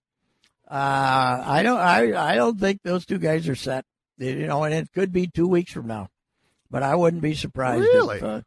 [0.70, 1.80] Uh, I don't.
[1.80, 3.86] I I don't think those two guys are set.
[4.18, 6.10] You know, and it could be two weeks from now,
[6.70, 7.82] but I wouldn't be surprised.
[7.82, 8.18] Really?
[8.18, 8.42] If, uh,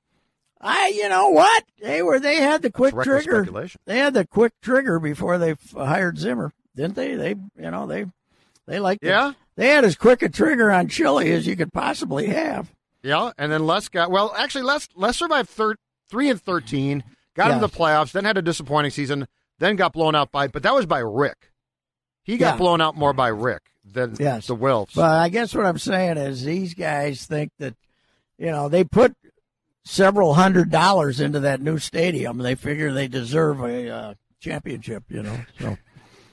[0.61, 0.89] I.
[0.97, 1.65] You know what?
[1.81, 2.21] They were.
[2.21, 3.47] They had the quick trigger.
[3.85, 7.15] They had the quick trigger before they f- hired Zimmer, didn't they?
[7.15, 7.35] They.
[7.59, 7.87] You know.
[7.87, 8.07] They.
[8.67, 9.03] They liked.
[9.03, 9.09] it.
[9.09, 9.33] Yeah.
[9.57, 12.73] They had as quick a trigger on Chilly as you could possibly have.
[13.03, 14.33] Yeah, and then Les got well.
[14.39, 15.75] Actually, Les Les survived thir-
[16.09, 17.03] three and thirteen,
[17.35, 17.57] got Yeah.
[17.57, 19.27] into the playoffs, then had a disappointing season,
[19.59, 20.47] then got blown out by.
[20.47, 21.51] But that was by Rick.
[22.23, 22.59] He got Yeah.
[22.59, 24.47] blown out more by Rick than Yes.
[24.47, 24.95] the Wilfs.
[24.95, 27.75] But I guess what I'm saying is these guys think that
[28.43, 29.15] you know, they put
[29.85, 32.39] several hundred dollars into that new stadium.
[32.39, 35.39] They figure they deserve a uh, championship, you know.
[35.61, 35.79] So,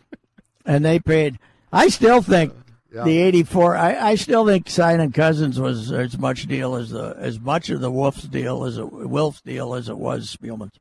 [0.65, 1.37] and they paid.
[1.71, 2.51] I still think
[2.91, 3.03] Yeah.
[3.03, 3.77] the '84.
[3.77, 7.79] I, I still think signing Cousins was as much deal as the as much of
[7.79, 10.79] the Wolf's deal as it Wilf's deal as it was Spielman's.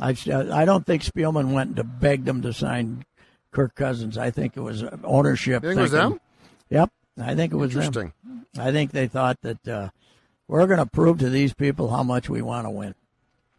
[0.00, 0.16] I
[0.52, 3.04] I don't think Spielman went to beg them to sign
[3.52, 4.18] Kirk Cousins.
[4.18, 5.62] I think it was ownership.
[5.62, 6.20] You think it was them?
[6.70, 7.82] Yep, I think it was them.
[7.84, 8.12] Interesting.
[8.58, 9.88] I think they thought that uh,
[10.52, 12.94] we're going to prove to these people how much we want to win.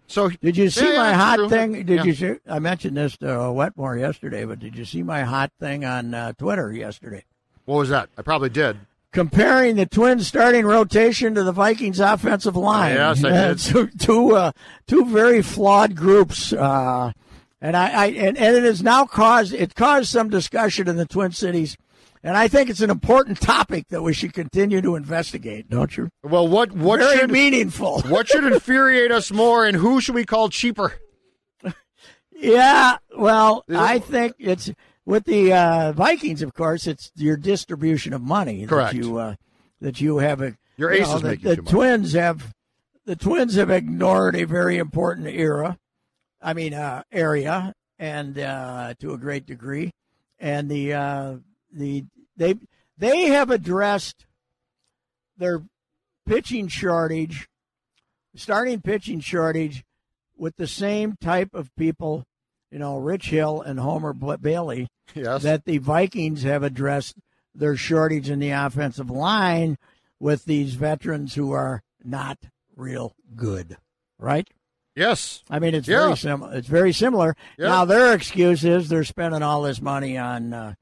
[0.08, 1.50] So Did you see Yeah, my hot true.
[1.50, 1.72] thing?
[1.86, 2.04] Did Yeah.
[2.04, 2.34] you see?
[2.48, 6.14] I mentioned this to uh, Wetmore yesterday, but did you see my hot thing on
[6.14, 7.24] uh, Twitter yesterday?
[7.66, 8.10] What was that?
[8.18, 8.78] I probably did.
[9.12, 12.96] Comparing the Twins' starting rotation to the Vikings' offensive line.
[12.96, 13.60] Yes, I did.
[13.60, 14.52] two, two, uh,
[14.88, 16.52] two very flawed groups.
[16.54, 17.12] Uh,
[17.62, 21.06] and I, I and, and it has now caused it caused some discussion in the
[21.06, 21.78] Twin Cities,
[22.24, 25.70] and I think it's an important topic that we should continue to investigate.
[25.70, 26.10] Don't you?
[26.24, 28.02] Well, what what very should meaningful.
[28.08, 30.94] what should infuriate us more, and who should we call cheaper?
[32.44, 34.70] Yeah, well, I think it's
[35.06, 36.42] with the uh, Vikings.
[36.42, 38.94] Of course, it's your distribution of money Correct.
[38.94, 39.36] that you uh,
[39.80, 40.42] that you have.
[40.42, 41.56] A, Your you ace know, the, the.
[41.58, 42.54] Twins have
[43.06, 45.78] the Twins have ignored a very important era.
[46.42, 49.92] I mean, uh, area, and uh, to a great degree,
[50.38, 51.36] and the uh,
[51.72, 52.06] the
[52.38, 52.56] they
[52.98, 54.26] they have addressed
[55.38, 55.64] their
[56.28, 57.48] pitching shortage,
[58.36, 59.84] starting pitching shortage,
[60.38, 62.24] with the same type of people,
[62.72, 65.44] you know, Rich Hill and Homer Bailey, Yes.
[65.44, 67.16] that the Vikings have addressed
[67.54, 69.78] their shortage in the offensive line
[70.20, 72.38] with these veterans who are not
[72.76, 73.78] real good,
[74.18, 74.48] right?
[74.96, 75.44] yes.
[75.50, 76.06] I mean, it's Yeah.
[76.06, 76.54] very similar.
[76.56, 77.36] It's very similar.
[77.58, 77.68] Yeah.
[77.68, 80.54] Now their excuse is they're spending all this money on.
[80.54, 80.74] Uh,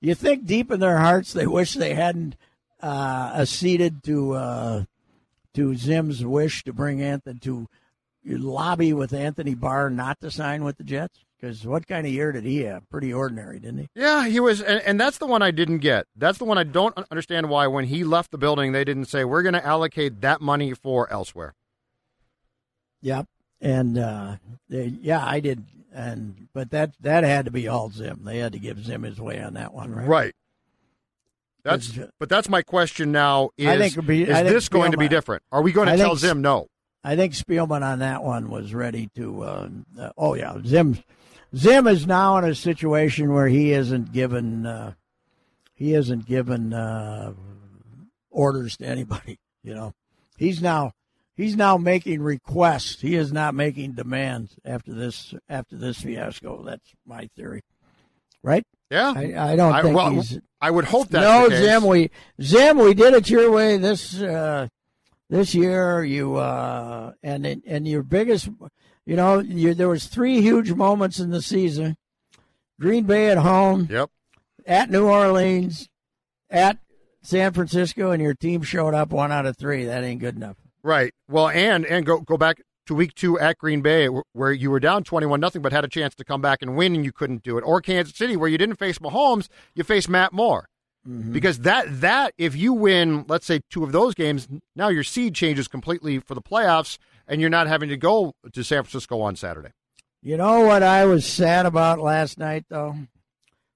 [0.00, 2.36] you think deep in their hearts they wish they hadn't
[2.82, 4.84] uh, acceded to uh,
[5.54, 7.68] to Zim's wish to bring Anthony to
[8.24, 11.18] lobby with Anthony Barr not to sign with the Jets?
[11.38, 12.88] Because what kind of year did he have?
[12.88, 13.88] Pretty ordinary, didn't he?
[13.94, 16.06] Yeah, he was, and, and that's the one I didn't get.
[16.16, 19.24] That's the one I don't understand why when he left the building they didn't say
[19.24, 21.54] we're going to allocate that money for elsewhere.
[23.02, 23.26] Yep.
[23.60, 24.36] And uh,
[24.68, 25.64] they, yeah, I did.
[25.94, 28.22] And but that that had to be all Zim.
[28.24, 30.06] They had to give Zim his way on that one, right?
[30.06, 30.34] Right.
[31.62, 33.50] That's, but that's my question now.
[33.56, 35.42] Is, I think be- is I think this going to be different?
[35.50, 36.66] Are we going to I tell think Zim no?
[37.02, 39.42] I think Spielman on that one was ready to.
[39.42, 40.98] Uh, uh, oh yeah, Zim.
[41.56, 44.66] Zim is now in a situation where he isn't given.
[44.66, 44.94] Uh,
[45.74, 47.32] he isn't given uh,
[48.30, 49.38] orders to anybody.
[49.62, 49.94] You know,
[50.36, 50.92] he's now
[51.36, 53.00] he's now making requests.
[53.00, 56.62] He is not making demands after this after this fiasco.
[56.64, 57.62] That's my theory.
[58.42, 58.64] Right?
[58.90, 59.12] Yeah.
[59.16, 60.38] I, I don't I, think well, he's.
[60.60, 61.20] I would hope that.
[61.20, 61.64] no, the case.
[61.64, 61.86] Zim.
[61.86, 62.78] We Zim.
[62.78, 64.68] We did it your way this uh,
[65.30, 66.04] this year.
[66.04, 68.48] You uh, and and your biggest,
[69.06, 71.96] you know, you, there was three huge moments in the season:
[72.80, 74.10] Green Bay at home, Yep.
[74.66, 75.88] at New Orleans,
[76.50, 76.78] at
[77.22, 79.86] San Francisco, and your team showed up one out of three.
[79.86, 80.56] That ain't good enough.
[80.84, 81.12] Right.
[81.28, 84.78] Well, and and go go back to week two at Green Bay where you were
[84.78, 87.10] down twenty one nothing, but had a chance to come back and win, and you
[87.10, 87.62] couldn't do it.
[87.62, 90.68] Or Kansas City where you didn't face Mahomes, you faced Matt Moore.
[91.08, 91.32] Mm-hmm.
[91.32, 95.34] Because that that if you win, let's say two of those games, now your seed
[95.34, 99.36] changes completely for the playoffs, and you're not having to go to San Francisco on
[99.36, 99.70] Saturday.
[100.22, 102.96] You know what I was sad about last night, though?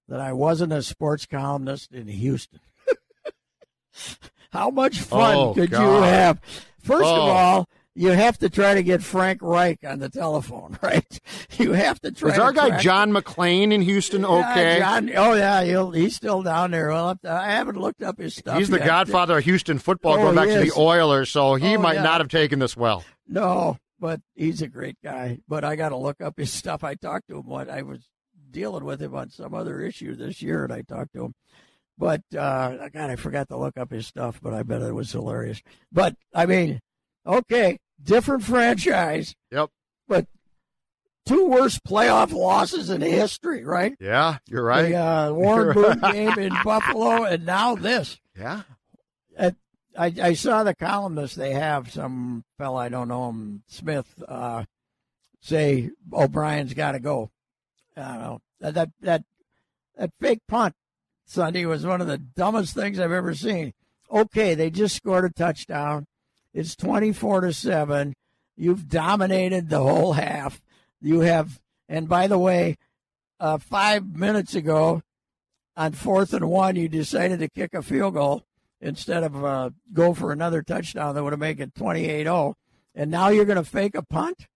[0.09, 2.61] That I wasn't a sports columnist in Houston.
[4.53, 6.40] How much fun Oh, could you have?
[6.82, 7.30] First of Oh.
[7.30, 11.20] all, you have to try to get Frank Reich on the telephone, right?
[11.58, 12.30] You have to try.
[12.30, 14.78] Is our to guy John McClain in Houston Yeah, okay?
[14.78, 16.88] John- oh yeah, he'll, he's still down there.
[16.90, 18.56] Well, I haven't looked up his stuff.
[18.58, 18.86] He's the yet.
[18.86, 22.02] godfather of Houston football, Oh, going back to the Oilers, so he Oh, might yeah.
[22.04, 23.04] not have taken this well.
[23.26, 25.38] No, but he's a great guy.
[25.48, 26.84] But I got to look up his stuff.
[26.84, 27.46] I talked to him.
[27.46, 28.08] What I was
[28.50, 31.34] dealing with him on some other issue this year, and I talked to him.
[31.98, 34.40] But uh, God, I forgot to look up his stuff.
[34.42, 35.61] But I bet it was hilarious.
[35.92, 36.80] But I mean,
[37.26, 39.70] okay, different franchise, Yep.
[40.06, 40.26] but
[41.26, 43.94] two worst playoff losses in history, right?
[44.00, 44.90] Yeah, you're right.
[44.90, 48.20] The uh, Warren Moon game in Buffalo, and now this.
[48.38, 48.62] yeah.
[49.37, 49.50] Uh,
[49.96, 54.64] I, I saw the columnist they have some fella I don't know him Smith uh,
[55.40, 57.30] say O'Brien's got to go.
[57.96, 59.24] I don't know that that that
[59.96, 60.74] that fake punt
[61.28, 63.74] Sunday was one of the dumbest things I've ever seen.
[64.10, 66.06] Okay, they just scored a touchdown.
[66.54, 68.14] It's twenty four to seven.
[68.56, 70.62] You've dominated the whole half.
[71.02, 72.78] You have, and by the way,
[73.38, 75.02] uh, five minutes ago,
[75.76, 78.44] on fourth and one, you decided to kick a field goal
[78.80, 82.54] instead of uh, go for another touchdown that would have made it 28-0.
[82.94, 84.48] And now you're going to fake a punt?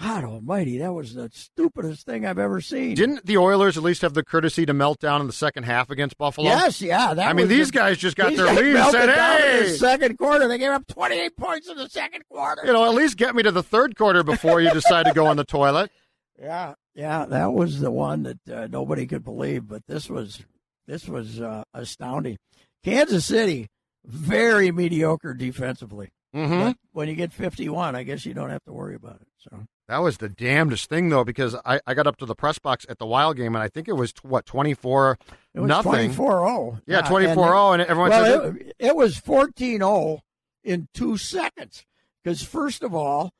[0.00, 2.94] God almighty, that was the stupidest thing I've ever seen.
[2.94, 5.88] Didn't the Oilers at least have the courtesy to melt down in the second half
[5.88, 6.48] against Buffalo?
[6.48, 7.14] Yes, yeah.
[7.14, 9.42] That I mean, these the- guys just got their lead and melted said, down in
[9.42, 10.48] "Hey!" the second quarter.
[10.48, 12.62] They gave up 28 points in the second quarter.
[12.66, 15.26] You know, at least get me to the third quarter before you decide to go
[15.26, 15.90] on the toilet.
[16.38, 19.66] Yeah, yeah, that was the one that uh, nobody could believe.
[19.66, 20.44] But this was
[20.86, 22.36] this was uh, astounding.
[22.84, 23.68] Kansas City,
[24.04, 26.10] very mediocre defensively.
[26.34, 29.28] hmm But when you get 51, I guess you don't have to worry about it.
[29.38, 32.58] So That was the damnedest thing, though, because I, I got up to the press
[32.58, 35.18] box at the Wild game, and I think it was, what, 24
[35.54, 36.12] it was nothing?
[36.12, 36.82] 24-0.
[36.86, 40.20] Yeah, 24-0, and everyone well, said, it, it was 14-0
[40.64, 41.84] in two seconds.
[42.22, 43.30] Because first of all,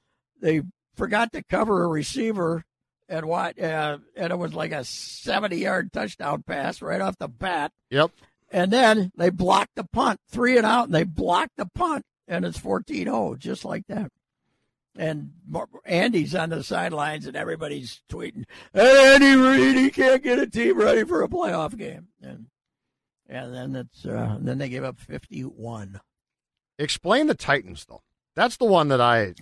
[0.41, 0.63] they
[0.95, 2.63] forgot to cover a receiver,
[3.09, 3.61] and what?
[3.61, 7.73] Uh, and it was like a 70-yard touchdown pass right off the bat.
[7.91, 8.13] yep.
[8.53, 12.45] And then they blocked the punt, three and out, and they blocked the punt, and
[12.45, 14.13] it's 14 0, just like that.
[14.99, 15.33] And
[15.85, 20.79] Andy's on the sidelines, and everybody's tweeting, hey, Andy Reid, he can't get a team
[20.79, 22.09] ready for a playoff game.
[22.23, 22.47] And
[23.29, 26.01] and then it's uh, then they gave up 51.
[26.79, 28.03] Explain the Titans, though.
[28.35, 29.35] That's the one that I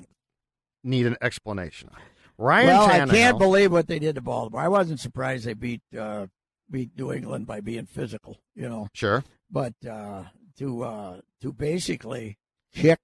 [0.83, 2.01] need an explanation on.
[2.37, 4.61] Ryan well, I can't believe what they did to Baltimore.
[4.61, 6.27] I wasn't surprised they beat uh,
[6.71, 8.89] beat New England by being physical, you know.
[8.93, 9.23] Sure.
[9.51, 10.25] but uh,
[10.59, 12.39] to uh, to basically
[12.73, 12.99] kick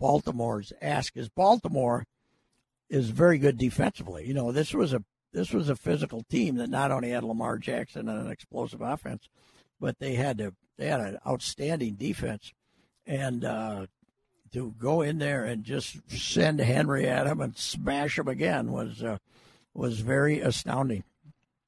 [0.00, 2.04] Baltimore's ask is Baltimore
[2.88, 4.26] is very good defensively.
[4.26, 7.58] You know, this was a this was a physical team that not only had Lamar
[7.58, 9.28] Jackson and an explosive offense,
[9.78, 12.52] but they had to they had an outstanding defense,
[13.06, 13.86] and uh,
[14.52, 19.02] to go in there and just send Henry at him and smash him again was
[19.02, 19.18] uh,
[19.74, 21.04] was very astounding.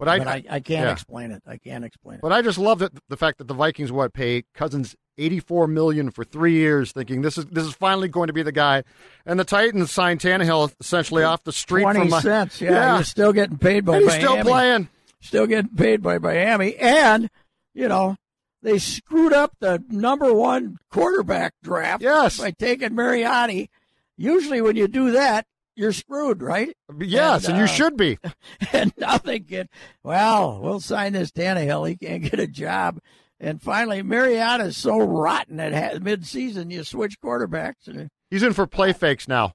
[0.03, 0.91] But I, but I, I can't yeah.
[0.91, 1.45] explain it.
[1.47, 2.23] I can't explain it.
[2.23, 5.69] But I just love that the fact that the Vikings what pay Cousins eighty four
[5.69, 8.83] million for three years, thinking this is this is finally going to be the guy,
[9.25, 12.61] and the Titans signed Tannehill essentially off the street Twenty from my, cents.
[12.61, 12.99] Yeah, yeah.
[12.99, 14.25] he's still getting paid by and he's Miami.
[14.25, 14.89] still playing.
[15.21, 17.31] Still getting paid by Miami, and
[17.73, 18.17] you know
[18.61, 22.03] they screwed up the number one quarterback draft.
[22.03, 22.39] Yes.
[22.39, 23.69] by taking Mariota.
[24.17, 26.75] Usually, when you do that, you're screwed, right?
[26.99, 28.19] Yes, and, And, you uh, should be.
[28.73, 29.69] and now they get
[30.03, 30.61] well.
[30.61, 31.89] We'll sign this Tannehill.
[31.89, 32.99] He can't get a job.
[33.41, 37.87] And finally, Mariota's so rotten at mid-season, you switch quarterbacks.
[37.89, 39.53] And, He's in for play fakes now.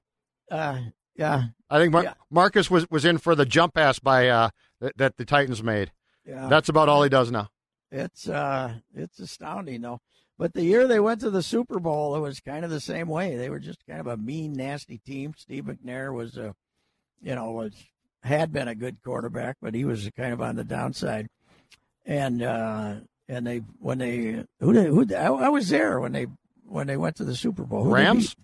[0.50, 0.80] uh,
[1.16, 2.14] yeah, I think Mar- Yeah.
[2.30, 4.50] Marcus was, was in for the jump pass by uh,
[4.80, 5.90] that, that the Titans made.
[6.24, 6.48] yeah.
[6.48, 7.48] That's about all he does now.
[7.90, 10.00] It's uh it's astounding though.
[10.38, 13.08] But the year they went to the Super Bowl, it was kind of the same
[13.08, 13.36] way.
[13.36, 15.34] They were just kind of a mean, nasty team.
[15.36, 16.54] Steve McNair was a,
[17.20, 17.72] you know, was
[18.22, 21.28] had been a good quarterback, but he was kind of on the downside.
[22.06, 22.94] And uh
[23.28, 26.26] and they when they who did who I, I was there when they
[26.64, 27.84] when they went to the Super Bowl.
[27.84, 28.36] Who Rams.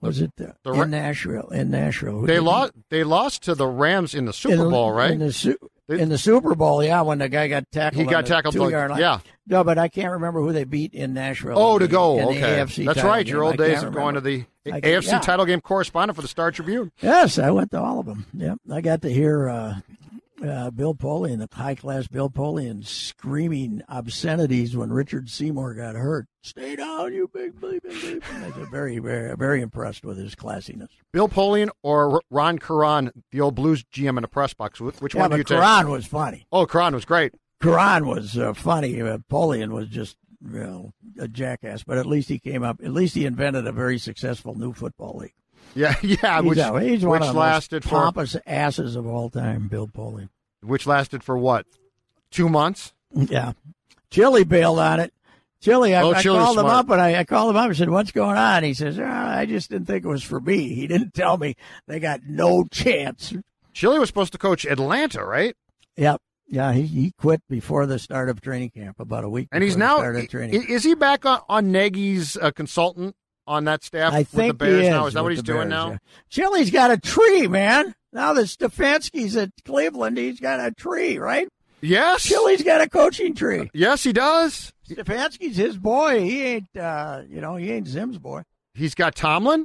[0.00, 1.48] Was it uh, The in Nashville?
[1.50, 2.72] In Nashville, Who They lost.
[2.88, 5.10] They lost to the Rams in the Super in Bowl, right?
[5.10, 5.58] In the,
[5.90, 8.02] in the Super Bowl, yeah, when the guy got tackled.
[8.02, 8.56] He got the tackled.
[8.56, 8.98] line.
[8.98, 9.18] yeah.
[9.50, 11.58] No, but I can't remember who they beat in Nashville.
[11.58, 12.20] Oh, to the- go.
[12.30, 13.26] Okay, AFC that's right.
[13.26, 13.34] game.
[13.34, 15.18] Your old days of going to the I- AFC yeah.
[15.18, 16.92] title game correspondent for the Star Tribune.
[17.00, 18.26] Yes, I went to all of them.
[18.32, 19.80] Yep, I got to hear uh,
[20.46, 26.26] uh, Bill Polian, the high class Bill Polian, screaming obscenities when Richard Seymour got hurt.
[26.42, 28.22] Stay down, you big bleeping bleep.
[28.32, 30.88] I was very, very, very impressed with his classiness.
[31.12, 34.80] Bill Polian or R- Ron Caron, the old Blues GM in the press box.
[34.80, 35.58] Which Yeah, one do you take?
[35.58, 36.46] Caron was funny.
[36.52, 37.34] Oh, Caron was great.
[37.62, 39.00] Caron was uh, funny.
[39.00, 42.80] Uh, Polian was just you know, a jackass, but at least he came up.
[42.82, 45.34] At least he invented a very successful new football league.
[45.74, 46.40] Yeah, yeah.
[46.40, 49.28] He's, which a- he's one which of the lasted most for pompous asses of all
[49.30, 50.30] time, Bill Polian.
[50.62, 51.66] which lasted for what?
[52.30, 52.92] Two months.
[53.12, 53.52] Yeah,
[54.10, 55.12] Chilly bailed on it.
[55.60, 57.90] Chilly, I, Oh, I called him up and I, I called him up and said,
[57.90, 60.86] "What's going on?" He says, "Ah, "I just didn't think it was for me." He
[60.86, 61.54] didn't tell me
[61.86, 63.34] they got no chance.
[63.74, 65.54] Chilly was supposed to coach Atlanta, right?
[65.96, 66.22] Yep.
[66.52, 69.48] Yeah, he, he quit before the start of training camp, about a week.
[69.52, 69.98] And he's now.
[69.98, 70.64] start of i- training.
[70.68, 73.14] Is he back on, on Nagy's uh, consultant
[73.46, 75.06] on that staff I with think the Bears he is now?
[75.06, 75.90] Is that what he's doing Bears, now?
[75.92, 75.98] yeah.
[76.28, 77.94] Chilly's got a tree, man.
[78.12, 81.48] Now that Stefanski's at Cleveland, he's got a tree, right?
[81.80, 82.24] Yes.
[82.24, 83.70] Chilly's got a coaching tree.
[83.72, 84.72] Yes, he does.
[84.88, 86.20] Stefanski's his boy.
[86.20, 88.42] He ain't, uh, you know, he ain't Zim's boy.
[88.74, 89.64] He's got Tomlin.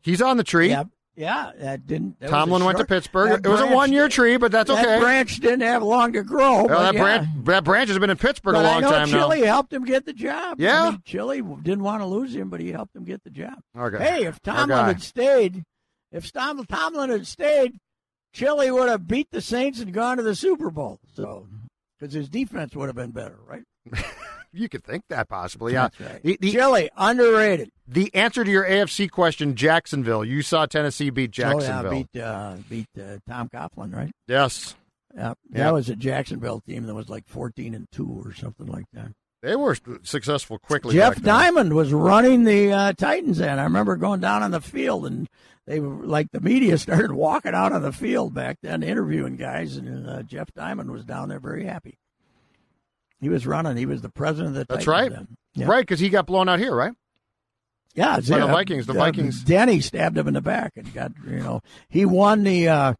[0.00, 0.68] He's on the tree.
[0.70, 0.84] Yeah,
[1.16, 1.52] yeah.
[1.58, 2.20] That didn't.
[2.20, 3.44] that Tomlin a went to Pittsburgh.
[3.44, 4.82] It was a one-year tree, but that's okay.
[4.82, 6.64] That branch didn't have long to grow.
[6.64, 7.00] Well, that, yeah.
[7.00, 9.46] branch, that branch has been in Pittsburgh But a I long know time Chilly now.
[9.46, 10.60] helped him get the job.
[10.60, 10.82] Yeah.
[10.84, 13.58] I mean, Chilly didn't want to lose him, but he helped him get the job.
[13.76, 13.98] Okay.
[13.98, 15.64] Hey, if Tomlin had stayed,
[16.12, 17.78] if Tom, Tomlin had stayed,
[18.32, 21.00] Chilly would have beat the Saints and gone to the Super Bowl.
[21.14, 21.48] So,
[21.98, 23.62] because his defense would have been better, right?
[24.56, 25.72] you could think that possibly.
[25.74, 25.88] Yeah.
[26.00, 26.22] Right.
[26.22, 27.70] The, the, Chilly, underrated.
[27.86, 30.24] the answer to your AFC question, Jacksonville.
[30.24, 31.92] You saw Tennessee beat Jacksonville.
[31.92, 34.12] Oh, yeah, beat uh, beat uh, Tom Coughlin, right?
[34.26, 34.74] yes.
[35.14, 35.64] Yeah, Yeah.
[35.64, 39.12] that was a Jacksonville team that was like fourteen and two or something like that.
[39.42, 40.94] They were successful quickly.
[40.94, 41.20] Jeff.
[41.22, 45.28] Diamond was running the uh, Titans, and I remember going down on the field, and
[45.66, 49.76] they were like the media started walking out on the field back then, interviewing guys,
[49.76, 51.96] and uh, Jeff Diamond was down there, very happy.
[53.26, 53.76] He was running.
[53.76, 55.26] He was the president of the That's Titans right.
[55.54, 55.66] Yeah.
[55.66, 56.92] Right, because he got blown out here, right?
[57.96, 58.86] Yeah, By the Vikings.
[58.86, 62.68] The Vikings- Denny stabbed him in the back and got you know he won the
[62.68, 62.94] uh,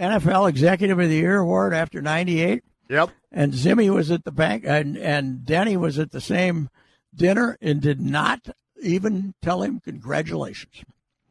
[0.00, 3.10] NFL Executive of the Year award after '98, Yep.
[3.32, 6.70] and Zimmy was at the bank, and and Denny was at the same
[7.14, 8.48] dinner and did not
[8.80, 10.84] even tell him congratulations.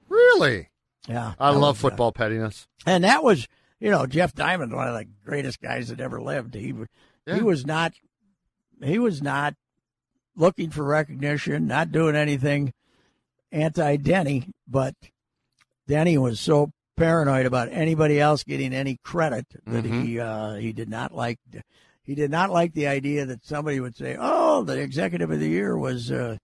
[0.08, 0.70] Really?
[1.08, 2.68] Yeah, I love uh, football pettiness.
[2.86, 3.48] and that was
[3.80, 6.54] you know Jeff Diamond, one of the greatest guys that ever lived.
[6.54, 6.74] He
[7.26, 7.36] Yeah.
[7.36, 7.94] he was not
[8.84, 9.54] he was not
[10.36, 12.74] looking for recognition, not doing anything
[13.52, 14.96] anti Denny, but
[15.88, 20.90] Denny was so paranoid about anybody else getting any credit that he uh, he did
[20.90, 21.40] not like
[22.04, 25.50] he did not like the idea that somebody would say, "Oh, the executive of the
[25.50, 26.38] year was." Uh,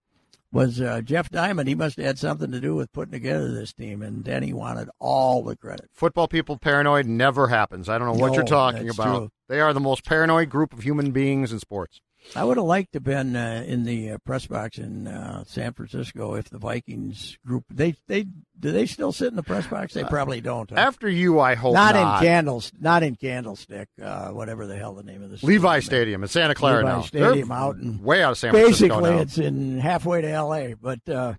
[0.54, 1.70] was uh, Jeff Diamond?
[1.70, 4.90] He must have had something to do with putting together this team, and Denny wanted
[5.00, 5.90] all the credit.
[5.94, 7.88] Football people paranoid never happens.
[7.88, 9.18] I don't know what No, you're talking about.
[9.18, 9.30] true.
[9.48, 12.02] They are the most paranoid group of human beings in sports.
[12.36, 15.44] I would have liked to have been uh, in the uh, press box in uh,
[15.46, 18.26] San Francisco if the Vikings group they they
[18.60, 19.94] do they still sit in the press box?
[19.94, 20.70] They probably don't.
[20.70, 20.76] huh?
[20.78, 22.22] After you, I hope not, not.
[22.22, 25.42] in Candles, not in Candlestick, uh, whatever the hell the name of this.
[25.44, 27.02] Levi Stadium in Santa Clara Levi now.
[27.02, 29.18] Stadium They're out in- way out of San Francisco Basically, now.
[29.22, 30.76] it's in halfway to L.A.
[30.76, 31.34] But uh,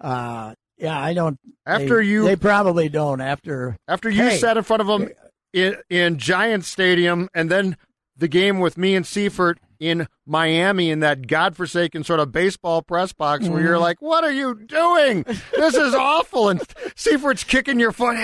[0.00, 1.38] uh, yeah, I don't.
[1.64, 3.20] After they, you- they probably don't.
[3.20, 4.38] After After you Hey.
[4.38, 5.08] sat in front of them
[5.52, 7.76] in, in Giant Stadium, and then
[8.16, 13.12] the game with me and Seifert in Miami in that godforsaken sort of baseball press
[13.12, 13.66] box where Mm-hmm.
[13.66, 15.22] you're like, "What are you doing?
[15.54, 16.62] This is awful!" And
[16.94, 18.16] Seifert's kicking your foot.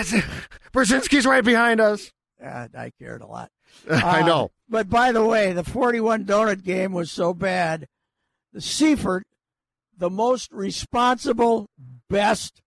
[0.73, 2.11] Brzezinski's right behind us.
[2.43, 3.51] uh, I cared a lot.
[3.91, 4.51] I Uh, know.
[4.69, 7.87] But by the way, the 41 donut game was so bad.
[8.55, 9.27] The Seifert,
[9.97, 11.69] the most responsible,
[12.09, 12.62] best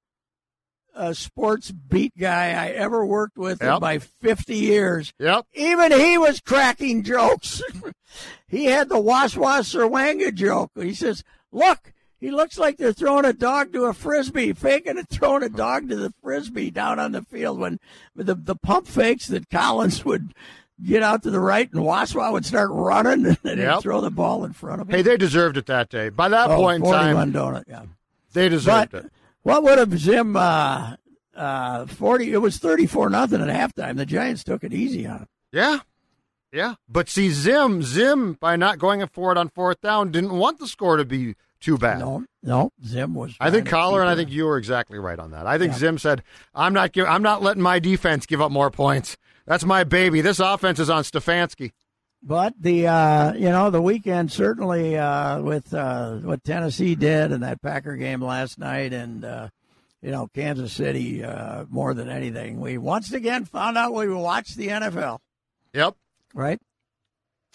[0.96, 5.46] uh, sports beat guy I ever worked with in my 50 years, Yep.
[5.54, 7.62] even he was cracking jokes.
[8.48, 10.72] he had the Waswa Serwanga joke.
[10.76, 15.08] He says, Look, he looks like they're throwing a dog to a frisbee, faking it,
[15.10, 17.80] throwing a dog to the frisbee down on the field when
[18.16, 20.34] the, the pump fakes that Collins would
[20.84, 23.74] get out to the right and Waswa would start running and Yep.
[23.76, 24.96] he'd throw the ball in front of him.
[24.96, 26.10] Hey, they deserved it that day.
[26.10, 27.84] By that Oh, point in 41 time, donut, yeah.
[28.34, 29.12] they deserved But it.
[29.46, 30.96] What would have Zim uh,
[31.36, 32.34] uh, 40?
[32.34, 33.96] It was 34 nothing at halftime.
[33.96, 35.28] The Giants took it easy on him.
[35.52, 35.80] Yeah.
[36.52, 36.76] Yeah.
[36.90, 40.68] But see, Zim, Zim, by not going for it on fourth down, didn't want the
[40.68, 42.00] score to be too bad.
[42.00, 43.36] No, no, Zim was.
[43.40, 45.46] I think Collar and I think you were exactly right on that.
[45.46, 45.78] I think Yeah.
[45.80, 46.24] Zim said,
[46.56, 49.16] "I'm not give, I'm not letting my defense give up more points.
[49.46, 50.22] That's my baby.
[50.22, 51.72] This offense is on Stefanski."
[52.28, 57.44] But the uh, you know the weekend certainly uh, with uh, what Tennessee did and
[57.44, 59.50] that Packer game last night and uh,
[60.02, 64.58] you know Kansas City uh, more than anything we once again found out we watched
[64.58, 65.20] the NFL
[65.74, 65.96] Yep.
[66.34, 66.60] right.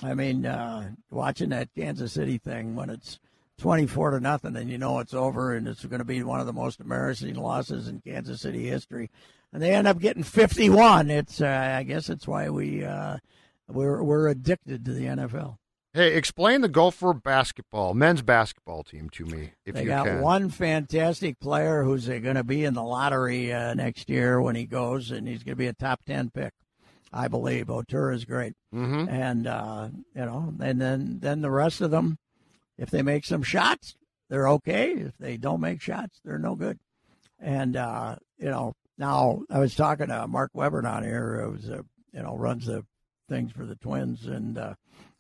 [0.04, 3.18] I mean uh, watching that Kansas City thing when it's
[3.58, 6.38] twenty four to nothing and you know it's over and it's going to be one
[6.38, 9.10] of the most embarrassing losses in Kansas City history
[9.52, 11.10] and they end up getting fifty one.
[11.10, 12.84] It's uh, I guess it's why we.
[13.72, 15.56] We're we're addicted to the NFL.
[15.92, 20.20] Hey, explain the Gopher basketball, men's basketball team to me, if They you got can.
[20.20, 24.66] one fantastic player who's going to be in the lottery uh, next year when he
[24.66, 26.52] goes, and he's going to be a top ten pick,
[27.12, 27.66] I believe.
[27.66, 32.18] Oturu is great, hmm and uh, you know, and then then the rest of them,
[32.78, 33.96] if they make some shots,
[34.28, 34.92] they're okay.
[34.92, 36.78] If they don't make shots, they're no good.
[37.40, 41.84] And uh, you know, now I was talking to Mark Weber down here, who's a
[42.12, 42.84] you know runs the
[43.30, 44.74] things for the Twins and uh,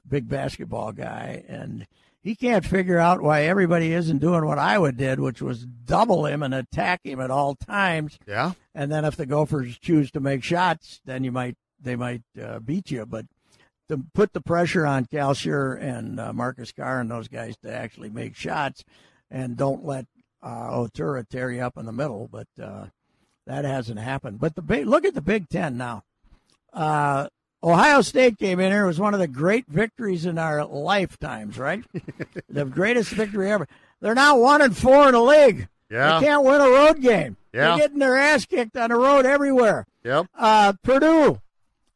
[0.06, 1.86] big basketball guy, and
[2.22, 6.42] he can't figure out why everybody isn't doing what Iowa did, which was double him
[6.42, 8.18] and attack him at all times.
[8.26, 8.52] Yeah.
[8.74, 12.58] And then if the Gophers choose to make shots, then you might they might uh,
[12.58, 13.06] beat you.
[13.06, 13.24] But
[13.88, 18.10] to put the pressure on Kalscheur and uh, Marcus Carr and those guys to actually
[18.10, 18.84] make shots,
[19.30, 20.04] and don't let
[20.42, 22.28] uh, Oturu tear you up in the middle.
[22.30, 22.86] But uh,
[23.46, 24.40] that hasn't happened.
[24.40, 26.02] But the big look at the Big Ten now.
[27.62, 28.84] Ohio State came in here.
[28.84, 31.84] It was one of the great victories in our lifetimes, right?
[32.48, 33.68] the greatest victory ever.
[34.00, 35.68] They're now one and four in the league.
[35.90, 36.18] Yeah.
[36.18, 37.36] They can't win a road game.
[37.52, 37.70] Yeah.
[37.70, 39.86] They're getting their ass kicked on the road everywhere.
[40.04, 40.26] Yep.
[40.38, 41.40] Uh, Purdue,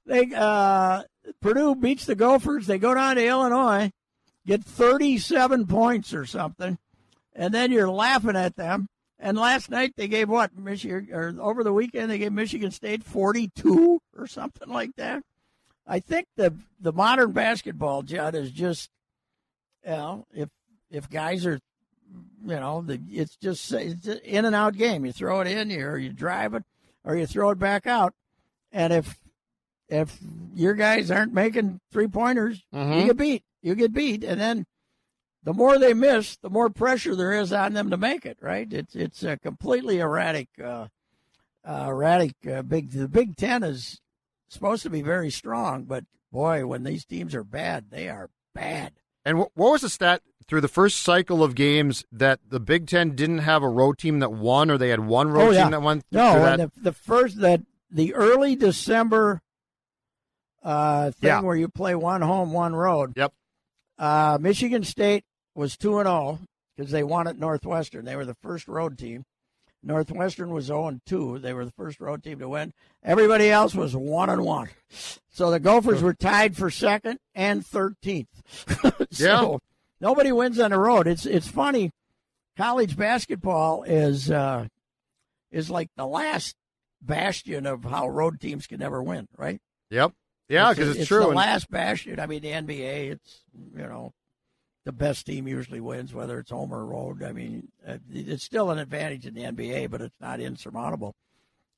[0.04, 1.04] they uh,
[1.40, 2.66] Purdue beats the Gophers.
[2.66, 3.90] They go down to Illinois,
[4.46, 6.76] get 37 points or something,
[7.34, 8.88] and then you're laughing at them.
[9.18, 13.04] And last night they gave what Michigan, or over the weekend they gave Michigan State
[13.04, 15.22] 42 or something like that.
[15.86, 18.90] I think the the modern basketball, Judd, is just,
[19.84, 20.48] you know, if
[20.90, 21.58] if guys are,
[22.46, 25.04] you know, the, it's just it's an in and out game.
[25.04, 26.62] You throw it in, you or you drive it,
[27.04, 28.14] or you throw it back out.
[28.72, 29.18] And if
[29.88, 30.18] if
[30.54, 32.92] your guys aren't making three pointers, Mm-hmm.
[33.00, 33.42] you get beat.
[33.62, 34.66] You get beat, and then
[35.42, 38.38] the more they miss, the more pressure there is on them to make it.
[38.40, 38.70] Right?
[38.72, 40.86] It's it's a completely erratic, uh,
[41.66, 42.32] uh, erratic.
[42.50, 44.00] Uh, big the Big Ten is
[44.54, 48.92] supposed to be very strong, but boy, when these teams are bad, they are bad.
[49.24, 53.14] And what was the stat through the first cycle of games that the Big Ten
[53.14, 55.62] didn't have a road team that won, or they had one road Oh, yeah.
[55.62, 56.02] team that won?
[56.12, 56.58] No, that?
[56.58, 59.40] the, the first that the early December
[60.62, 61.40] uh, thing Yeah.
[61.40, 63.12] where you play one home, one road.
[63.16, 63.32] Yep.
[63.98, 65.24] Uh, Michigan State
[65.54, 66.40] was two and zero
[66.76, 68.04] because they won at Northwestern.
[68.04, 69.24] They were the first road team.
[69.84, 71.38] Northwestern was zero and two.
[71.38, 72.72] They were the first road team to win.
[73.02, 74.70] Everybody else was one and one.
[75.30, 78.28] So the Gophers were tied for second and thirteenth.
[79.10, 79.60] so
[80.00, 81.06] nobody wins on the road.
[81.06, 81.90] It's it's funny.
[82.56, 84.66] College basketball is uh,
[85.50, 86.56] is like the last
[87.02, 89.60] bastion of how road teams can never win, right?
[89.90, 90.12] Yep.
[90.48, 91.20] Yeah, because it's, true.
[91.20, 92.20] The last bastion.
[92.20, 93.12] I mean, the NBA.
[93.12, 94.12] It's you know,
[94.84, 97.22] the best team usually wins, whether it's home or road.
[97.22, 101.14] I mean, uh, it's still an advantage in the NBA, but it's not insurmountable.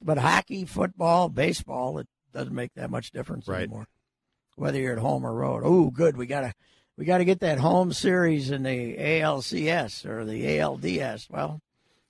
[0.03, 3.63] But hockey, football, baseball, it doesn't make that much difference Right.
[3.63, 3.87] anymore,
[4.57, 5.63] whether you're at home or road.
[5.65, 6.17] Oh, good.
[6.17, 6.53] We gotta
[6.97, 11.29] we gotta get that home series in the ALCS or the ALDS.
[11.31, 11.61] Well.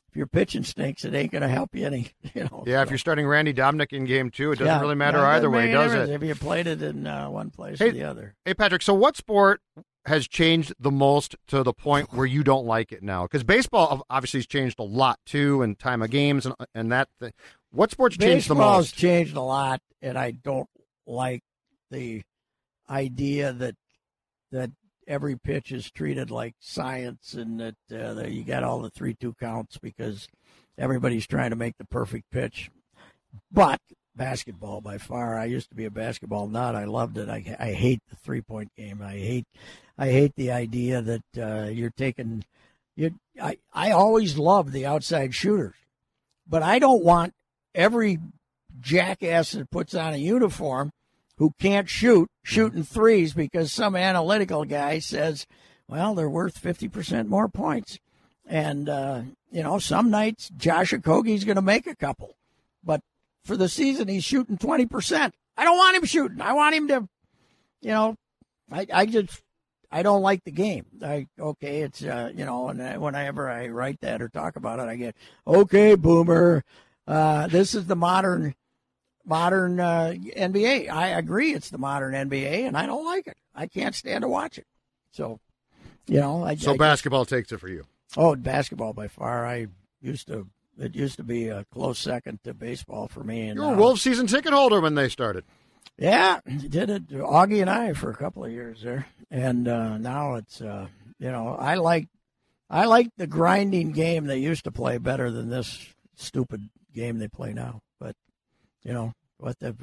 [0.09, 2.09] If your pitching stinks, it ain't going to help you any.
[2.35, 2.65] You know.
[2.67, 5.25] yeah, if you're starting Randy Dobnak in game two, it doesn't Yeah, really matter no,
[5.27, 6.09] either way, does it?
[6.09, 8.35] If you played it in uh, one place Hey, or the other.
[8.47, 9.61] Hey, Patrick, so what sport
[10.07, 13.25] has changed the most to the point where you don't like it now?
[13.25, 17.09] Because baseball obviously has changed a lot too, and time of games and and that.
[17.21, 17.33] Thing.
[17.71, 18.97] What sports changed the Baseball's most?
[18.97, 20.69] changed a lot, and I don't
[21.07, 21.43] like
[21.91, 22.23] the
[22.89, 23.75] idea that
[24.53, 24.71] that
[25.07, 29.79] every pitch is treated like science and that, uh, you got all the three-two counts
[29.79, 30.29] because
[30.79, 32.71] everybody's trying to make the perfect pitch.
[33.53, 33.81] But
[34.17, 36.75] basketball, by far, I used to be a basketball nut.
[36.75, 37.29] I loved it.
[37.29, 39.03] I, I hate the three-point game.
[39.03, 39.47] I hate
[39.99, 42.45] I hate the idea that uh, you're taking.
[42.97, 45.77] You, I I always loved the outside shooters,
[46.47, 47.35] but I don't want
[47.75, 48.19] every
[48.81, 50.93] jackass that puts on a uniform
[51.39, 55.47] who can't shoot shooting threes because some analytical guy says,
[55.89, 57.99] well, they're worth 50% more points.
[58.47, 62.37] And, uh, you know, some nights Josh Okogie's going to make a couple,
[62.83, 63.01] but
[63.47, 65.33] for the season, he's shooting 20%.
[65.57, 66.41] I don't want him shooting.
[66.41, 67.09] I want him to,
[67.81, 68.17] you know,
[68.71, 69.43] I, I just,
[69.91, 70.85] I don't like the game.
[71.03, 74.81] I okay, it's uh, you know, and I- whenever I write that or talk about
[74.81, 75.17] it, I get
[75.47, 76.65] okay, boomer.
[77.07, 78.55] Uh, this is the modern,
[79.25, 80.91] modern uh, NBA.
[80.91, 83.37] I agree, it's the modern NBA, and I don't like it.
[83.55, 84.67] I can't stand to watch it.
[85.13, 85.39] So,
[86.09, 87.85] you know, I So I, basketball takes it for you.
[88.17, 89.47] Oh, basketball by far.
[89.47, 89.69] I
[90.03, 90.49] used to.
[90.79, 93.49] It used to be a close second to baseball for me.
[93.49, 95.45] And You were a Wolves season ticket holder when they started.
[95.99, 97.09] yeah, did it.
[97.09, 101.31] Augie and I for a couple of years there, and uh, now it's uh, you
[101.31, 102.09] know I like
[102.69, 107.29] I like the grinding game they used to play better than this stupid game they
[107.29, 107.81] play now.
[107.99, 108.15] But
[108.83, 109.75] you know what the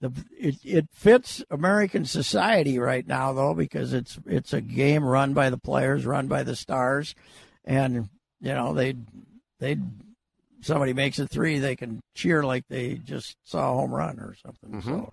[0.00, 5.34] the it, it fits American society right now though because it's it's a game run
[5.34, 7.14] by the players, run by the stars,
[7.66, 8.08] and
[8.40, 8.94] you know they
[9.60, 9.76] they
[10.60, 14.34] somebody makes a three, they can cheer like they just saw a home run or
[14.44, 14.82] something.
[14.82, 15.12] So.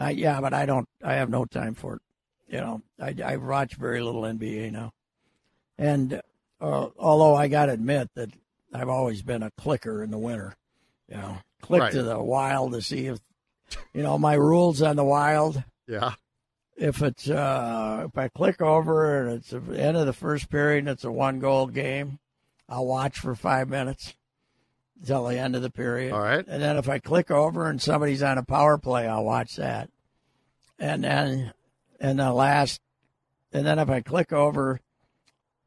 [0.00, 0.88] Uh, yeah, but I don't.
[1.04, 2.02] I have no time for it.
[2.48, 4.92] You know, I, I watch very little NBA now,
[5.78, 6.20] and
[6.60, 8.30] uh, although I got to admit that
[8.74, 10.54] I've always been a clicker in the winter.
[11.08, 11.92] You know, click Right.
[11.92, 13.18] to the wild to see if
[13.94, 15.62] you know my rules on the wild.
[15.86, 16.14] Yeah.
[16.76, 20.80] If it's uh, if I click over and it's the end of the first period
[20.80, 22.18] and it's a one goal game,
[22.68, 24.14] I'll watch for five minutes
[25.02, 26.12] until the end of the period.
[26.12, 26.44] All right.
[26.46, 29.90] And then if I click over and somebody's on a power play, I'll watch that.
[30.78, 31.52] And then
[32.00, 32.80] in the last,
[33.52, 34.80] and then if I click over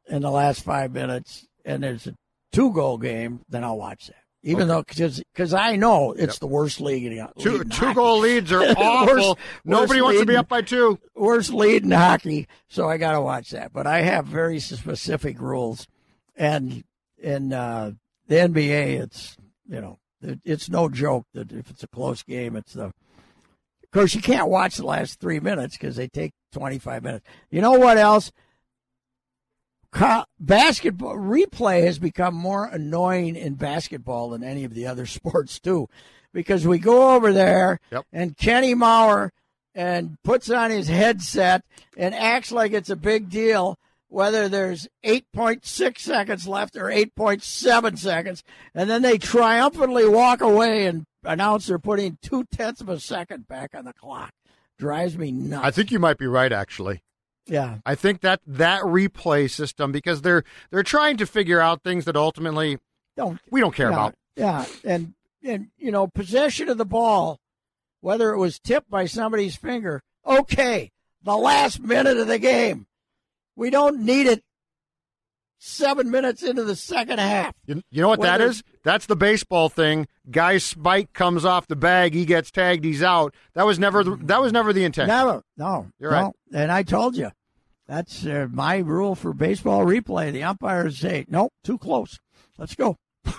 [0.08, 2.16] in the last five minutes and there's a
[2.52, 4.16] two goal game, then I'll watch that.
[4.44, 7.96] Even though, because I know it's the worst league in Two league in two hockey.
[7.96, 9.16] goal leads are awful.
[9.16, 11.00] Worst- Nobody worst wants to be up by two.
[11.16, 13.74] worst lead in hockey, so I got to watch that.
[13.74, 15.88] But I have very specific rules,
[16.38, 16.84] and
[17.18, 17.94] in uh,
[18.28, 22.56] the NBA, it's you know it, it's no joke that if it's a close game,
[22.56, 22.86] it's the.
[22.86, 27.26] Of course, you can't watch the last three minutes because they take twenty five minutes.
[27.50, 28.32] You know what else?
[30.40, 35.88] basketball replay has become more annoying in basketball than any of the other sports too,
[36.34, 38.06] because we go over there Yep.
[38.12, 39.30] and Kenny Mauer
[39.74, 41.64] and puts on his headset
[41.98, 48.44] and acts like it's a big deal whether there's 8.6 seconds left or 8.7 seconds,
[48.74, 53.48] and then they triumphantly walk away and announce they're putting two tenths of a second
[53.48, 54.32] back on the clock.
[54.78, 55.66] Drives me nuts.
[55.66, 57.02] I think you might be right, actually.
[57.48, 57.78] yeah.
[57.86, 62.16] I think that that replay system because they're they're trying to figure out things that
[62.18, 62.78] ultimately
[63.16, 64.16] Don't we don't care yeah, about.
[64.36, 67.40] Yeah, and and you know possession of the ball,
[68.02, 70.02] whether it was tipped by somebody's finger.
[70.26, 70.92] Okay,
[71.24, 72.86] the last minute of the game,
[73.56, 74.44] we don't need it.
[75.58, 77.54] Seven minutes into the second half.
[77.66, 78.54] You, you know what that Whether-
[78.84, 80.08] That's the baseball thing.
[80.30, 83.34] Guy's spike comes off the bag, he gets tagged, he's out.
[83.54, 85.08] That was never the, that was never the intent.
[85.08, 86.18] Never, no, You're no.
[86.18, 86.34] right.
[86.54, 87.32] And I told you,
[87.88, 90.32] that's uh, my rule for baseball replay.
[90.32, 92.20] The umpires say, "Nope, too close.
[92.58, 92.98] Let's go."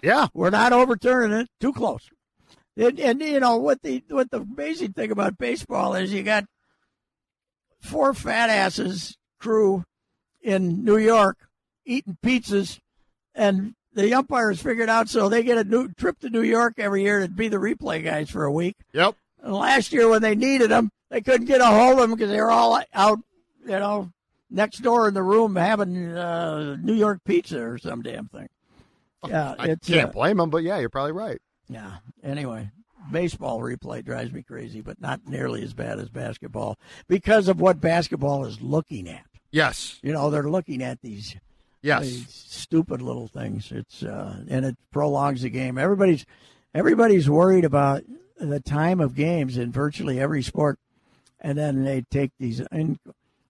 [0.00, 0.28] Yeah.
[0.32, 1.48] We're not overturning it.
[1.60, 2.08] Too close.
[2.76, 6.44] And, and you know what the what the amazing thing about baseball is you got
[7.80, 9.84] four fat asses crew
[10.42, 11.36] in New York
[11.84, 12.78] eating pizzas,
[13.34, 17.02] and the umpires figured out so they get a new trip to New York every
[17.02, 18.76] year to be the replay guys for a week.
[18.92, 19.16] Yep.
[19.42, 22.30] And last year when they needed them, they couldn't get a hold of them because
[22.30, 23.18] they were all out,
[23.62, 24.10] you know,
[24.50, 28.48] next door in the room having uh, New York pizza or some damn thing.
[29.26, 31.40] Yeah, I it's can't uh, blame them, but yeah, you're probably right.
[31.68, 31.96] yeah.
[32.22, 32.70] Anyway,
[33.10, 36.78] baseball replay drives me crazy, but not nearly as bad as basketball
[37.08, 39.24] because of what basketball is looking at.
[39.50, 39.98] Yes.
[40.02, 41.36] You know, they're looking at these,
[41.82, 42.02] Yes.
[42.02, 43.70] these stupid little things.
[43.72, 45.78] It's uh, and it prolongs the game.
[45.78, 46.26] Everybody's
[46.74, 48.02] everybody's worried about
[48.38, 50.78] the time of games in virtually every sport,
[51.40, 52.60] and then they take these.
[52.70, 52.98] And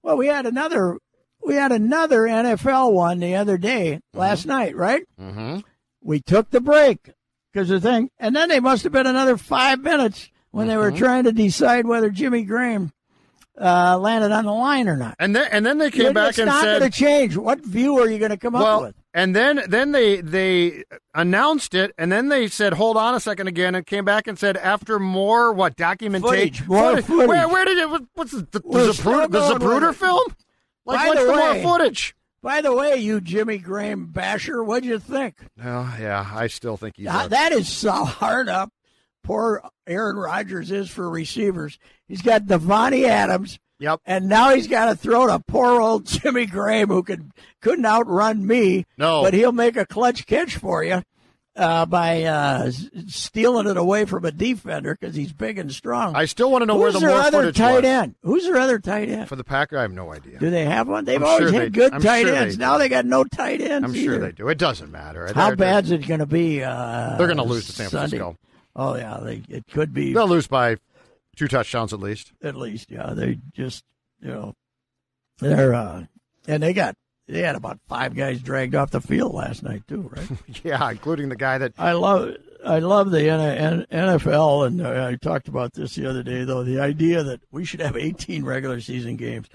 [0.03, 0.99] well, we had another.
[1.45, 5.03] We had another NFL one the other day, last night, right?
[5.21, 5.61] Mm-hmm.
[6.03, 7.11] we took the break
[7.53, 10.91] because the thing, and then they must have been another five minutes when they were
[10.91, 12.93] trying to decide whether Jimmy Graham
[13.61, 15.15] uh, landed on the line or not.
[15.19, 17.37] And then and then they came back it's and not going to change.
[17.37, 18.95] What view are you going to come up with?
[19.15, 20.85] and then then they they
[21.15, 24.39] announced it, and then they said, "Hold on a second again," and came back and
[24.39, 26.67] said, "After more what documentation?
[26.67, 27.29] Footage, more footage.
[27.29, 27.91] Where, where did it?
[27.91, 30.23] what- What's the, the, We're Zapruder, the Zapruder film?
[30.85, 32.15] Like, By what's the the, way- more footage?
[32.41, 35.35] By the way, you Jimmy Graham basher, what'd you think?
[35.63, 37.09] Oh, yeah, I still think he's.
[37.09, 38.73] Uh, that is so hard up.
[39.29, 41.79] Poor Aaron Rodgers is for receivers.
[42.09, 43.59] He's got Davante Adams.
[43.79, 44.01] Yep.
[44.07, 48.47] And now he's got to throw to poor old Jimmy Graham, who could couldn't outrun
[48.47, 48.87] me.
[48.97, 49.23] No.
[49.23, 51.03] but he'll make a clutch catch for you
[51.57, 52.71] uh, by uh,
[53.07, 56.17] stealing it away from a defender because he's big and strong.
[56.17, 57.85] I still want to know Who's where the more other tight was.
[57.85, 58.15] end?
[58.23, 59.29] Who's their other tight end?
[59.29, 60.39] For the Packer, I have no idea.
[60.39, 61.05] Do they have one?
[61.05, 62.57] They've I'm always sure had they- good I'm tight sure ends.
[62.57, 62.61] do.
[62.61, 63.85] Now they got no tight ends.
[63.87, 64.49] I'm sure they do.
[64.49, 65.31] It doesn't matter.
[65.35, 66.65] How They're- bad is it going to be?
[66.65, 68.19] Uh, They're going to lose to San Sunday?
[68.79, 70.77] Oh yeah, they, it could be They'll lose by
[71.37, 72.33] two touchdowns at least.
[72.43, 72.91] at least.
[72.91, 73.85] Yeah, they just
[74.23, 74.55] you know
[75.41, 76.05] they're uh,
[76.47, 76.95] and they got
[77.27, 80.29] they had about five guys dragged off the field last night too, right?
[80.65, 81.75] Yeah, including the guy that.
[81.77, 86.45] I love I love the NFL, and I talked about this the other day.
[86.45, 89.49] Though the idea that we should have 18 regular season games,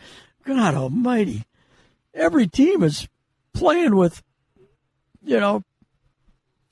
[0.46, 1.46] God Almighty,
[2.14, 3.08] every team is
[3.54, 4.22] playing with,
[5.24, 5.64] you know,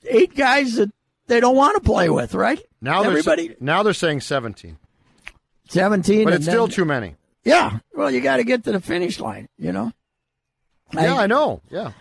[0.08, 0.90] eight guys that
[1.32, 2.60] they don't want to play with, right?
[2.80, 4.76] Now they're, everybody now they're saying 17,
[5.68, 7.16] 17, but it's still then- too many.
[7.44, 7.78] yeah.
[7.94, 9.92] Well, you got to get to the finish line, you know.
[10.92, 11.62] Yeah, I know.
[11.70, 11.92] Yeah.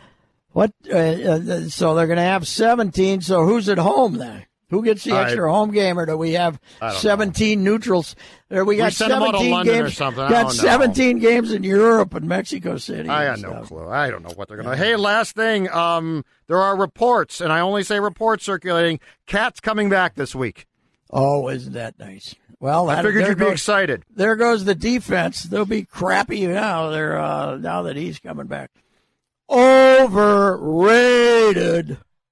[0.51, 0.73] What?
[0.91, 3.21] Uh, uh, so they're going to have 17.
[3.21, 4.45] So who's at home then?
[4.71, 8.15] Who gets the I- extra home game, or do we have I don't 17 neutrals?
[8.49, 9.99] Or we got send 'em out to 17 London or games.
[9.99, 10.49] Got don't know.
[10.49, 13.09] 17 games in Europe and Mexico City.
[13.09, 13.89] I got no clue.
[13.89, 14.75] I don't know what they're going to.
[14.75, 15.69] Hey, last thing.
[15.69, 18.99] Um, there are reports, and I only say reports circulating.
[19.27, 20.67] Cat's coming back this week.
[21.11, 22.33] Oh, isn't that nice?
[22.61, 24.03] Well, I that- figured you'd be excited.
[24.15, 25.43] There goes the defense.
[25.43, 26.89] They'll be crappy now.
[26.91, 28.71] They're uh, now that he's coming back.
[29.49, 30.61] Overrated.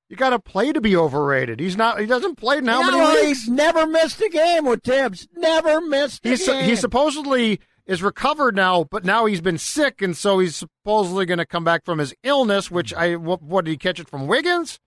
[0.10, 1.60] You got to play to be overrated.
[1.60, 2.00] He's not.
[2.00, 3.40] He doesn't play in how Yeah, many weeks?
[3.42, 5.28] He's never missed a game with Thibs.
[5.36, 6.66] Never missed a He's game.
[6.66, 11.38] he supposedly is recovered now, but now he's been sick, and so he's supposedly going
[11.38, 12.72] to come back from his illness.
[12.72, 14.80] Which I what, what did he catch it from Wiggins?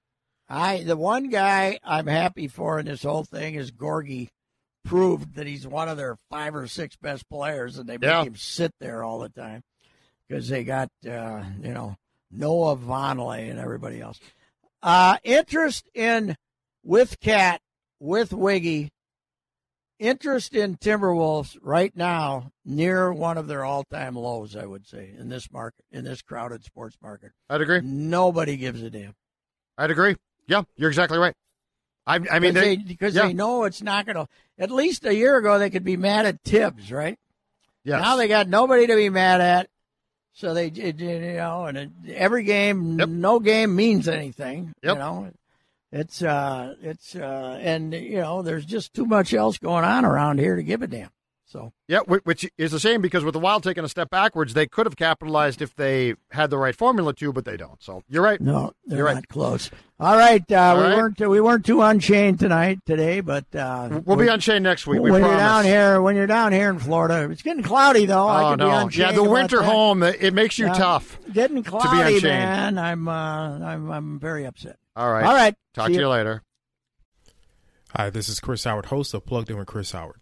[0.49, 4.29] I the one guy I'm happy for in this whole thing is Gorgui.
[4.85, 8.25] Proved that he's one of their five or six best players, and they make Yeah.
[8.25, 9.63] him sit there all the time
[10.27, 11.95] because they got uh, you know
[12.33, 14.19] Noah Vonleh and everybody else.
[14.83, 16.37] Uh, interest in
[16.83, 17.61] with Cat
[18.01, 18.91] with Wiggy
[20.03, 25.29] interest in Timberwolves right now near one of their all-time lows, I would say, in
[25.29, 27.31] this market, in this crowded sports market.
[27.49, 27.81] I'd agree.
[27.83, 29.15] Nobody gives a damn.
[29.79, 30.17] I'd agree.
[30.49, 31.35] Yeah, you're exactly right.
[32.05, 33.27] I, I mean, because they, they, because yeah.
[33.29, 34.27] they know it's not going to.
[34.59, 37.17] At least a year ago, they could be mad at Thibs, right?
[37.85, 38.03] yes.
[38.03, 39.69] Now they got nobody to be mad at.
[40.35, 43.09] So they, it, you know, and it, every game, Yep.
[43.09, 44.73] no game means anything.
[44.83, 44.95] Yep.
[44.95, 45.31] You know,
[45.93, 50.39] it's uh, it's uh, and you know, there's just too much else going on around
[50.39, 51.11] here to give a damn.
[51.53, 54.67] So Yeah, which is a shame because with the Wild taking a step backwards, they
[54.67, 57.83] could have capitalized if they had the right formula too, but they don't.
[57.83, 58.41] So you're right.
[58.41, 59.29] no, they're You're right.
[59.29, 59.71] close.
[60.01, 60.97] All right, uh, All we right.
[60.97, 65.01] weren't we weren't too unchained tonight today, but uh, We'll be unchained next week.
[65.03, 65.37] We when promise.
[65.39, 68.27] you're down here, when you're down here in Florida, it's getting cloudy though.
[68.27, 68.71] I Oh can be no!
[68.79, 69.65] unchained Yeah, the winter that.
[69.65, 70.73] home it it makes you Yeah.
[70.73, 71.19] tough.
[71.33, 72.23] Getting cloudy, unchained.
[72.23, 72.79] man.
[72.79, 74.79] I'm uh, I'm I'm very upset.
[74.97, 75.25] All right.
[75.25, 75.55] All right.
[75.75, 76.07] Talk See to ya.
[76.07, 76.43] you later.
[77.95, 80.22] Hi, this is Chris Howard, host of Plugged In with Chris Howard.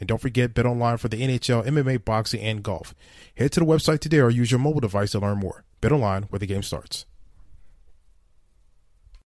[0.00, 2.94] And don't forget bet online for the NHL, MMA, boxing, and golf.
[3.36, 5.62] Head to the website today or use your mobile device to learn more.
[5.80, 7.04] Bet online, where the game starts.